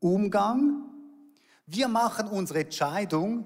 Umgang. 0.00 0.84
Wir 1.66 1.88
machen 1.88 2.28
unsere 2.28 2.60
Entscheidung, 2.60 3.44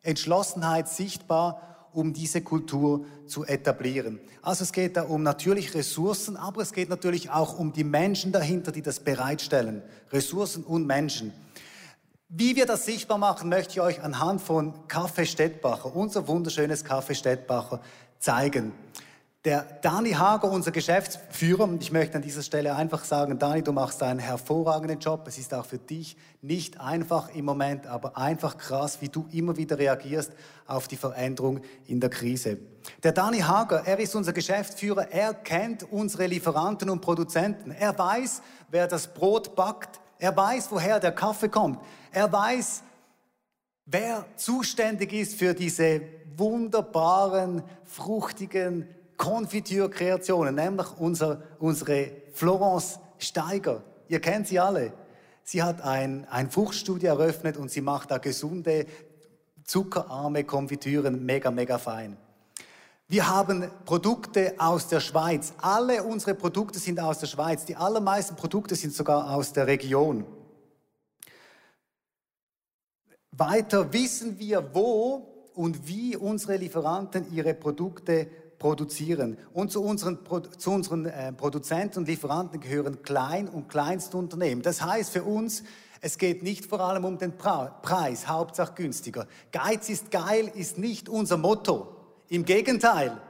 Entschlossenheit 0.00 0.88
sichtbar 0.88 1.73
um 1.94 2.12
diese 2.12 2.42
Kultur 2.42 3.06
zu 3.26 3.44
etablieren. 3.44 4.20
Also 4.42 4.64
es 4.64 4.72
geht 4.72 4.96
da 4.96 5.02
um 5.02 5.22
natürliche 5.22 5.74
Ressourcen, 5.74 6.36
aber 6.36 6.60
es 6.60 6.72
geht 6.72 6.88
natürlich 6.88 7.30
auch 7.30 7.58
um 7.58 7.72
die 7.72 7.84
Menschen 7.84 8.32
dahinter, 8.32 8.72
die 8.72 8.82
das 8.82 9.00
bereitstellen. 9.00 9.82
Ressourcen 10.12 10.64
und 10.64 10.86
Menschen. 10.86 11.32
Wie 12.28 12.56
wir 12.56 12.66
das 12.66 12.84
sichtbar 12.84 13.18
machen, 13.18 13.48
möchte 13.48 13.74
ich 13.74 13.80
euch 13.80 14.02
anhand 14.02 14.40
von 14.40 14.88
Kaffee 14.88 15.26
Stettbacher, 15.26 15.94
unser 15.94 16.26
wunderschönes 16.26 16.84
Kaffee 16.84 17.14
Stettbacher, 17.14 17.80
zeigen. 18.18 18.72
Der 19.44 19.60
Dani 19.82 20.12
Hager, 20.12 20.50
unser 20.50 20.70
Geschäftsführer, 20.70 21.64
und 21.64 21.82
ich 21.82 21.92
möchte 21.92 22.16
an 22.16 22.22
dieser 22.22 22.40
Stelle 22.40 22.74
einfach 22.74 23.04
sagen, 23.04 23.38
Dani, 23.38 23.62
du 23.62 23.72
machst 23.72 24.02
einen 24.02 24.18
hervorragenden 24.18 24.98
Job. 25.00 25.28
Es 25.28 25.36
ist 25.36 25.52
auch 25.52 25.66
für 25.66 25.76
dich 25.76 26.16
nicht 26.40 26.80
einfach 26.80 27.28
im 27.34 27.44
Moment, 27.44 27.86
aber 27.86 28.16
einfach 28.16 28.56
krass, 28.56 29.02
wie 29.02 29.10
du 29.10 29.28
immer 29.32 29.58
wieder 29.58 29.78
reagierst 29.78 30.32
auf 30.66 30.88
die 30.88 30.96
Veränderung 30.96 31.60
in 31.86 32.00
der 32.00 32.08
Krise. 32.08 32.56
Der 33.02 33.12
Dani 33.12 33.40
Hager, 33.40 33.82
er 33.84 33.98
ist 33.98 34.14
unser 34.14 34.32
Geschäftsführer, 34.32 35.12
er 35.12 35.34
kennt 35.34 35.92
unsere 35.92 36.26
Lieferanten 36.26 36.88
und 36.88 37.02
Produzenten. 37.02 37.70
Er 37.70 37.98
weiß, 37.98 38.40
wer 38.70 38.86
das 38.86 39.12
Brot 39.12 39.54
backt. 39.54 40.00
Er 40.18 40.34
weiß, 40.34 40.68
woher 40.70 41.00
der 41.00 41.12
Kaffee 41.12 41.50
kommt. 41.50 41.80
Er 42.12 42.32
weiß, 42.32 42.82
wer 43.84 44.24
zuständig 44.36 45.12
ist 45.12 45.34
für 45.34 45.52
diese 45.52 46.00
wunderbaren, 46.34 47.62
fruchtigen, 47.84 48.88
Konfitürkreationen, 49.16 50.54
nämlich 50.54 50.86
unser, 50.98 51.42
unsere 51.58 52.10
Florence 52.32 52.98
Steiger. 53.18 53.82
Ihr 54.08 54.20
kennt 54.20 54.48
sie 54.48 54.58
alle. 54.58 54.92
Sie 55.42 55.62
hat 55.62 55.82
ein, 55.82 56.26
ein 56.30 56.50
Fruchtstudio 56.50 57.10
eröffnet 57.10 57.56
und 57.56 57.70
sie 57.70 57.80
macht 57.80 58.10
da 58.10 58.18
gesunde, 58.18 58.86
zuckerarme 59.64 60.44
Konfitüren, 60.44 61.24
mega, 61.24 61.50
mega 61.50 61.78
fein. 61.78 62.16
Wir 63.06 63.28
haben 63.28 63.70
Produkte 63.84 64.54
aus 64.56 64.88
der 64.88 65.00
Schweiz. 65.00 65.52
Alle 65.60 66.02
unsere 66.02 66.34
Produkte 66.34 66.78
sind 66.78 66.98
aus 66.98 67.18
der 67.18 67.26
Schweiz. 67.26 67.66
Die 67.66 67.76
allermeisten 67.76 68.34
Produkte 68.34 68.74
sind 68.74 68.94
sogar 68.94 69.30
aus 69.30 69.52
der 69.52 69.66
Region. 69.66 70.24
Weiter 73.30 73.92
wissen 73.92 74.38
wir, 74.38 74.74
wo 74.74 75.50
und 75.54 75.86
wie 75.86 76.16
unsere 76.16 76.56
Lieferanten 76.56 77.32
ihre 77.32 77.52
Produkte 77.52 78.28
produzieren. 78.64 79.36
Und 79.52 79.70
zu 79.70 79.82
unseren, 79.82 80.20
zu 80.56 80.70
unseren 80.70 81.04
äh, 81.04 81.34
Produzenten 81.34 81.98
und 81.98 82.08
Lieferanten 82.08 82.60
gehören 82.60 83.02
Klein- 83.02 83.46
und 83.46 83.68
Kleinstunternehmen. 83.68 84.62
Das 84.62 84.80
heißt 84.80 85.10
für 85.10 85.22
uns, 85.22 85.64
es 86.00 86.16
geht 86.16 86.42
nicht 86.42 86.64
vor 86.64 86.80
allem 86.80 87.04
um 87.04 87.18
den 87.18 87.36
Preis, 87.36 88.26
Hauptsache 88.26 88.72
günstiger. 88.72 89.26
Geiz 89.52 89.90
ist 89.90 90.10
geil 90.10 90.50
ist 90.54 90.78
nicht 90.78 91.10
unser 91.10 91.36
Motto. 91.36 91.94
Im 92.28 92.46
Gegenteil, 92.46 93.20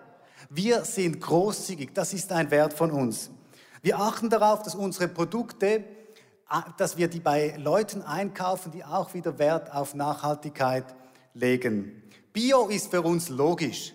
wir 0.51 0.85
sind 0.85 1.21
großzügig, 1.21 1.91
das 1.93 2.15
ist 2.15 2.31
ein 2.31 2.53
Wert 2.53 2.73
von 2.73 2.93
uns. 2.93 3.33
Wir 3.83 3.99
achten 3.99 4.31
darauf, 4.31 4.63
dass 4.63 4.77
unsere 4.77 5.09
Produkte, 5.09 5.83
dass 6.79 6.97
wir 6.97 7.09
die 7.09 7.19
bei 7.19 7.57
Leuten 7.59 8.03
einkaufen, 8.03 8.71
die 8.71 8.85
auch 8.85 9.15
wieder 9.15 9.37
Wert 9.41 9.75
auf 9.75 9.97
Nachhaltigkeit 9.97 10.95
legen. 11.33 12.05
Bio 12.33 12.69
ist 12.69 12.93
für 12.93 13.03
uns 13.03 13.31
logisch. 13.31 13.95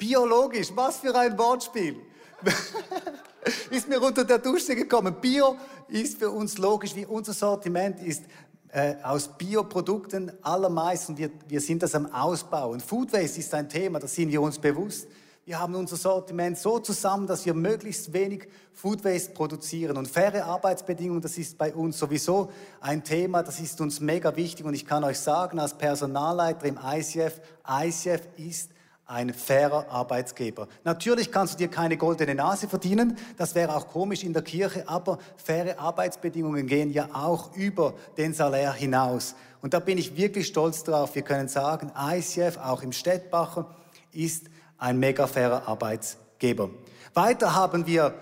Biologisch, 0.00 0.72
was 0.74 0.96
für 0.96 1.14
ein 1.14 1.36
Wortspiel. 1.36 1.96
ist 3.70 3.86
mir 3.86 4.00
unter 4.00 4.24
der 4.24 4.38
Dusche 4.38 4.74
gekommen. 4.74 5.14
Bio 5.20 5.56
ist 5.88 6.18
für 6.18 6.30
uns 6.30 6.56
logisch, 6.56 6.94
wie 6.96 7.04
unser 7.04 7.34
Sortiment 7.34 8.02
ist 8.02 8.24
äh, 8.72 8.94
aus 9.02 9.28
Bioprodukten 9.28 10.32
allermeist 10.40 11.10
und 11.10 11.18
wir, 11.18 11.30
wir 11.46 11.60
sind 11.60 11.82
das 11.82 11.94
am 11.94 12.06
Ausbauen. 12.06 12.80
Food 12.80 13.12
Waste 13.12 13.40
ist 13.40 13.52
ein 13.52 13.68
Thema, 13.68 13.98
das 13.98 14.14
sind 14.14 14.30
wir 14.30 14.40
uns 14.40 14.58
bewusst. 14.58 15.06
Wir 15.44 15.60
haben 15.60 15.74
unser 15.74 15.96
Sortiment 15.96 16.56
so 16.56 16.78
zusammen, 16.78 17.26
dass 17.26 17.44
wir 17.44 17.52
möglichst 17.52 18.10
wenig 18.14 18.48
Food 18.72 19.04
Waste 19.04 19.32
produzieren. 19.32 19.98
Und 19.98 20.08
faire 20.08 20.46
Arbeitsbedingungen, 20.46 21.20
das 21.20 21.36
ist 21.36 21.58
bei 21.58 21.74
uns 21.74 21.98
sowieso 21.98 22.50
ein 22.80 23.04
Thema, 23.04 23.42
das 23.42 23.60
ist 23.60 23.78
uns 23.82 24.00
mega 24.00 24.34
wichtig. 24.34 24.64
Und 24.64 24.72
ich 24.72 24.86
kann 24.86 25.04
euch 25.04 25.18
sagen, 25.18 25.58
als 25.58 25.76
Personalleiter 25.76 26.64
im 26.64 26.78
ICF, 26.82 27.38
ICF 27.68 28.22
ist 28.38 28.70
ein 29.10 29.34
fairer 29.34 29.90
Arbeitsgeber. 29.90 30.68
Natürlich 30.84 31.32
kannst 31.32 31.54
du 31.54 31.58
dir 31.58 31.68
keine 31.68 31.96
goldene 31.96 32.34
Nase 32.34 32.68
verdienen, 32.68 33.16
das 33.36 33.54
wäre 33.54 33.74
auch 33.74 33.88
komisch 33.88 34.22
in 34.22 34.32
der 34.32 34.42
Kirche, 34.42 34.88
aber 34.88 35.18
faire 35.36 35.78
Arbeitsbedingungen 35.78 36.66
gehen 36.66 36.92
ja 36.92 37.08
auch 37.12 37.54
über 37.56 37.94
den 38.16 38.32
Salär 38.32 38.72
hinaus. 38.72 39.34
Und 39.62 39.74
da 39.74 39.80
bin 39.80 39.98
ich 39.98 40.16
wirklich 40.16 40.46
stolz 40.46 40.84
drauf. 40.84 41.14
Wir 41.14 41.22
können 41.22 41.48
sagen, 41.48 41.90
ICF, 41.96 42.56
auch 42.58 42.82
im 42.82 42.92
Städtbacher, 42.92 43.66
ist 44.12 44.46
ein 44.78 44.98
mega 44.98 45.26
fairer 45.26 45.66
Arbeitsgeber. 45.66 46.70
Weiter 47.12 47.54
haben 47.54 47.86
wir 47.86 48.14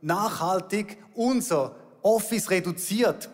nachhaltig 0.00 0.98
unser 1.14 1.76
Office 2.02 2.50
reduziert 2.50 3.30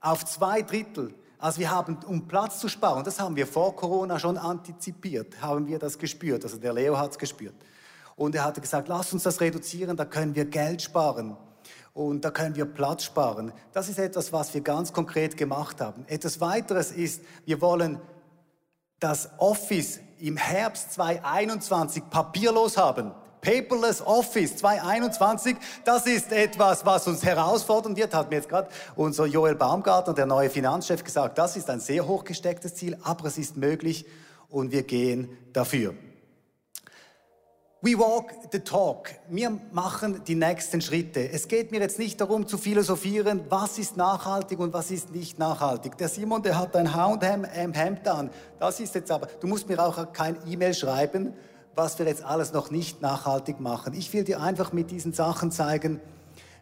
auf 0.00 0.24
zwei 0.24 0.62
Drittel. 0.62 1.14
Also 1.38 1.60
wir 1.60 1.70
haben, 1.70 1.98
um 2.06 2.26
Platz 2.26 2.58
zu 2.58 2.68
sparen, 2.68 3.04
das 3.04 3.20
haben 3.20 3.36
wir 3.36 3.46
vor 3.46 3.76
Corona 3.76 4.18
schon 4.18 4.36
antizipiert, 4.36 5.40
haben 5.40 5.68
wir 5.68 5.78
das 5.78 5.98
gespürt. 5.98 6.44
Also 6.44 6.58
der 6.58 6.72
Leo 6.72 6.98
hat 6.98 7.12
es 7.12 7.18
gespürt. 7.18 7.54
Und 8.16 8.34
er 8.34 8.44
hatte 8.44 8.60
gesagt, 8.60 8.88
lass 8.88 9.12
uns 9.12 9.22
das 9.22 9.40
reduzieren, 9.40 9.96
da 9.96 10.04
können 10.04 10.34
wir 10.34 10.44
Geld 10.44 10.82
sparen. 10.82 11.36
Und 11.94 12.24
da 12.24 12.32
können 12.32 12.56
wir 12.56 12.64
Platz 12.64 13.04
sparen. 13.04 13.52
Das 13.72 13.88
ist 13.88 13.98
etwas, 13.98 14.32
was 14.32 14.52
wir 14.54 14.60
ganz 14.60 14.92
konkret 14.92 15.36
gemacht 15.36 15.80
haben. 15.80 16.04
Etwas 16.08 16.40
weiteres 16.40 16.90
ist, 16.90 17.22
wir 17.44 17.60
wollen 17.60 18.00
das 18.98 19.30
Office 19.38 20.00
im 20.18 20.36
Herbst 20.36 20.92
2021 20.94 22.10
papierlos 22.10 22.76
haben. 22.76 23.12
Paperless 23.40 24.02
Office 24.02 24.56
2021, 24.56 25.56
das 25.84 26.06
ist 26.06 26.32
etwas, 26.32 26.84
was 26.84 27.06
uns 27.06 27.24
herausfordern 27.24 27.96
wird, 27.96 28.14
hat 28.14 28.30
mir 28.30 28.36
jetzt 28.36 28.48
gerade 28.48 28.68
unser 28.96 29.26
Joel 29.26 29.54
Baumgartner, 29.54 30.14
der 30.14 30.26
neue 30.26 30.50
Finanzchef, 30.50 31.04
gesagt. 31.04 31.38
Das 31.38 31.56
ist 31.56 31.70
ein 31.70 31.80
sehr 31.80 32.06
hochgestecktes 32.06 32.74
Ziel, 32.74 32.96
aber 33.02 33.26
es 33.26 33.38
ist 33.38 33.56
möglich 33.56 34.06
und 34.48 34.72
wir 34.72 34.82
gehen 34.82 35.28
dafür. 35.52 35.94
We 37.80 37.96
walk 37.96 38.32
the 38.50 38.58
talk. 38.58 39.10
Wir 39.28 39.56
machen 39.70 40.24
die 40.26 40.34
nächsten 40.34 40.80
Schritte. 40.80 41.30
Es 41.30 41.46
geht 41.46 41.70
mir 41.70 41.78
jetzt 41.78 42.00
nicht 42.00 42.20
darum 42.20 42.48
zu 42.48 42.58
philosophieren, 42.58 43.42
was 43.50 43.78
ist 43.78 43.96
nachhaltig 43.96 44.58
und 44.58 44.72
was 44.72 44.90
ist 44.90 45.14
nicht 45.14 45.38
nachhaltig. 45.38 45.96
Der 45.96 46.08
Simon, 46.08 46.42
der 46.42 46.58
hat 46.58 46.74
ein 46.74 46.92
H&M 46.92 47.72
Hemd 47.72 48.08
an. 48.08 48.30
Das 48.58 48.80
ist 48.80 48.96
jetzt 48.96 49.12
aber, 49.12 49.28
du 49.40 49.46
musst 49.46 49.68
mir 49.68 49.78
auch 49.78 50.12
kein 50.12 50.36
E-Mail 50.48 50.74
schreiben, 50.74 51.34
was 51.78 51.98
wir 51.98 52.06
jetzt 52.06 52.24
alles 52.24 52.52
noch 52.52 52.70
nicht 52.70 53.00
nachhaltig 53.00 53.60
machen. 53.60 53.94
Ich 53.94 54.12
will 54.12 54.24
dir 54.24 54.42
einfach 54.42 54.72
mit 54.72 54.90
diesen 54.90 55.12
Sachen 55.12 55.52
zeigen, 55.52 56.00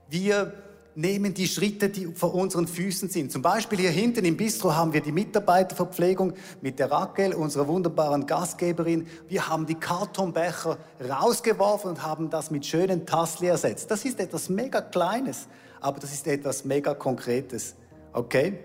wir 0.09 0.53
nehmen 0.95 1.35
die 1.35 1.49
Schritte, 1.49 1.89
die 1.89 2.07
vor 2.07 2.35
unseren 2.35 2.67
Füßen 2.67 3.09
sind. 3.09 3.33
Zum 3.33 3.43
Beispiel 3.43 3.79
hier 3.79 3.91
hinten 3.91 4.25
im 4.27 4.37
Bistro 4.37 4.75
haben 4.75 4.93
wir 4.93 5.01
die 5.01 5.13
Mitarbeiterverpflegung 5.13 6.35
mit 6.61 6.79
der 6.79 6.91
Raquel, 6.91 7.35
unserer 7.35 7.67
wunderbaren 7.67 8.27
Gastgeberin. 8.27 9.07
Wir 9.27 9.49
haben 9.49 9.67
die 9.67 9.75
Kartonbecher 9.75 10.79
rausgeworfen 11.09 11.91
und 11.91 12.03
haben 12.03 12.31
das 12.31 12.51
mit 12.51 12.67
schönen 12.67 13.07
Tassli 13.07 13.49
ersetzt. 13.49 13.91
Das 13.91 14.05
ist 14.05 14.21
etwas 14.21 14.51
mega 14.51 14.83
Kleines, 14.83 15.49
aber 15.81 15.99
das 15.99 16.13
ist 16.13 16.27
etwas 16.27 16.65
mega 16.65 16.95
Konkretes. 16.95 17.75
Okay? 18.13 18.59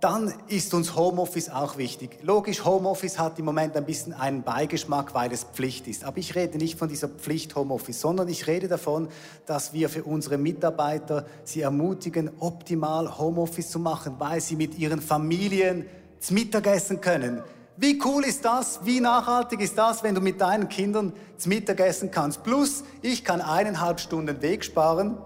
Dann 0.00 0.32
ist 0.48 0.72
uns 0.72 0.96
Homeoffice 0.96 1.50
auch 1.50 1.76
wichtig. 1.76 2.20
Logisch, 2.22 2.64
Homeoffice 2.64 3.18
hat 3.18 3.38
im 3.38 3.44
Moment 3.44 3.76
ein 3.76 3.84
bisschen 3.84 4.14
einen 4.14 4.42
Beigeschmack, 4.42 5.12
weil 5.12 5.30
es 5.30 5.44
Pflicht 5.44 5.86
ist. 5.88 6.04
Aber 6.04 6.16
ich 6.16 6.34
rede 6.34 6.56
nicht 6.56 6.78
von 6.78 6.88
dieser 6.88 7.08
Pflicht 7.08 7.54
Homeoffice, 7.54 8.00
sondern 8.00 8.26
ich 8.28 8.46
rede 8.46 8.66
davon, 8.66 9.08
dass 9.44 9.74
wir 9.74 9.90
für 9.90 10.04
unsere 10.04 10.38
Mitarbeiter 10.38 11.26
sie 11.44 11.60
ermutigen, 11.60 12.30
optimal 12.40 13.18
Homeoffice 13.18 13.68
zu 13.68 13.78
machen, 13.78 14.14
weil 14.18 14.40
sie 14.40 14.56
mit 14.56 14.78
ihren 14.78 15.02
Familien 15.02 15.84
zu 16.18 16.32
Mittagessen 16.32 17.02
können. 17.02 17.42
Wie 17.76 18.00
cool 18.02 18.24
ist 18.24 18.42
das? 18.42 18.80
Wie 18.84 19.00
nachhaltig 19.00 19.60
ist 19.60 19.76
das, 19.76 20.02
wenn 20.02 20.14
du 20.14 20.22
mit 20.22 20.40
deinen 20.40 20.70
Kindern 20.70 21.12
zu 21.36 21.50
Mittagessen 21.50 22.10
kannst? 22.10 22.42
Plus, 22.42 22.84
ich 23.02 23.22
kann 23.22 23.42
eineinhalb 23.42 24.00
Stunden 24.00 24.40
Weg 24.40 24.64
sparen, 24.64 25.18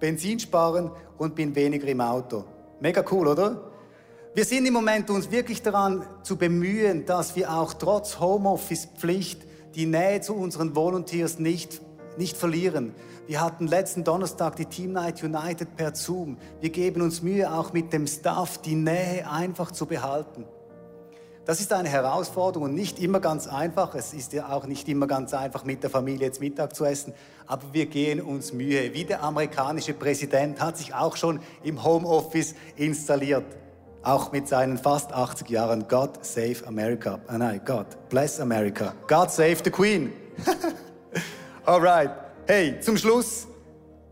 Benzin 0.00 0.40
sparen 0.40 0.90
und 1.18 1.34
bin 1.34 1.54
weniger 1.54 1.88
im 1.88 2.00
Auto. 2.00 2.44
Mega 2.80 3.04
cool, 3.10 3.28
oder? 3.28 3.71
Wir 4.34 4.46
sind 4.46 4.64
im 4.64 4.72
Moment 4.72 5.10
uns 5.10 5.30
wirklich 5.30 5.60
daran 5.60 6.06
zu 6.22 6.38
bemühen, 6.38 7.04
dass 7.04 7.36
wir 7.36 7.52
auch 7.52 7.74
trotz 7.74 8.18
Homeoffice-Pflicht 8.18 9.42
die 9.74 9.84
Nähe 9.84 10.22
zu 10.22 10.34
unseren 10.34 10.74
Volunteers 10.74 11.38
nicht, 11.38 11.82
nicht 12.16 12.38
verlieren. 12.38 12.94
Wir 13.26 13.42
hatten 13.42 13.66
letzten 13.66 14.04
Donnerstag 14.04 14.56
die 14.56 14.64
Team 14.64 14.92
Night 14.92 15.22
United 15.22 15.76
per 15.76 15.94
Zoom. 15.94 16.38
Wir 16.62 16.70
geben 16.70 17.02
uns 17.02 17.20
Mühe, 17.20 17.52
auch 17.52 17.74
mit 17.74 17.92
dem 17.92 18.06
Staff 18.06 18.56
die 18.62 18.74
Nähe 18.74 19.30
einfach 19.30 19.70
zu 19.70 19.84
behalten. 19.84 20.46
Das 21.44 21.60
ist 21.60 21.70
eine 21.74 21.90
Herausforderung 21.90 22.70
und 22.70 22.74
nicht 22.74 23.00
immer 23.00 23.20
ganz 23.20 23.46
einfach. 23.46 23.94
Es 23.94 24.14
ist 24.14 24.32
ja 24.32 24.50
auch 24.50 24.64
nicht 24.64 24.88
immer 24.88 25.06
ganz 25.06 25.34
einfach, 25.34 25.64
mit 25.64 25.82
der 25.82 25.90
Familie 25.90 26.28
jetzt 26.28 26.40
Mittag 26.40 26.74
zu 26.74 26.86
essen. 26.86 27.12
Aber 27.46 27.64
wir 27.72 27.84
gehen 27.84 28.22
uns 28.22 28.54
Mühe. 28.54 28.94
Wie 28.94 29.04
der 29.04 29.22
amerikanische 29.22 29.92
Präsident 29.92 30.58
hat 30.58 30.78
sich 30.78 30.94
auch 30.94 31.16
schon 31.16 31.40
im 31.62 31.84
Homeoffice 31.84 32.54
installiert 32.76 33.44
auch 34.02 34.32
mit 34.32 34.48
seinen 34.48 34.78
fast 34.78 35.12
80 35.12 35.48
Jahren, 35.50 35.86
God 35.88 36.24
save 36.24 36.66
America. 36.66 37.20
Ah 37.26 37.38
nein, 37.38 37.60
God 37.64 37.86
bless 38.08 38.40
America. 38.40 38.94
God 39.06 39.30
save 39.30 39.58
the 39.64 39.70
Queen. 39.70 40.12
Alright. 41.64 42.10
Hey, 42.46 42.80
zum 42.80 42.96
Schluss. 42.96 43.46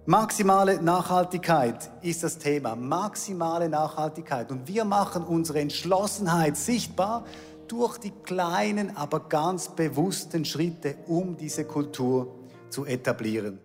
Maximale 0.07 0.83
Nachhaltigkeit 0.83 1.91
ist 2.03 2.23
das 2.23 2.39
Thema. 2.39 2.75
Maximale 2.75 3.69
Nachhaltigkeit. 3.69 4.51
Und 4.51 4.67
wir 4.67 4.85
machen 4.85 5.23
unsere 5.23 5.61
Entschlossenheit 5.61 6.57
sichtbar 6.57 7.25
durch 7.69 7.99
die 7.99 8.11
kleinen, 8.11 8.97
aber 8.97 9.21
ganz 9.21 9.69
bewussten 9.69 10.45
Schritte, 10.45 10.97
um 11.07 11.37
diese 11.37 11.65
Kultur 11.65 12.35
zu 12.71 12.87
etablieren. 12.87 13.61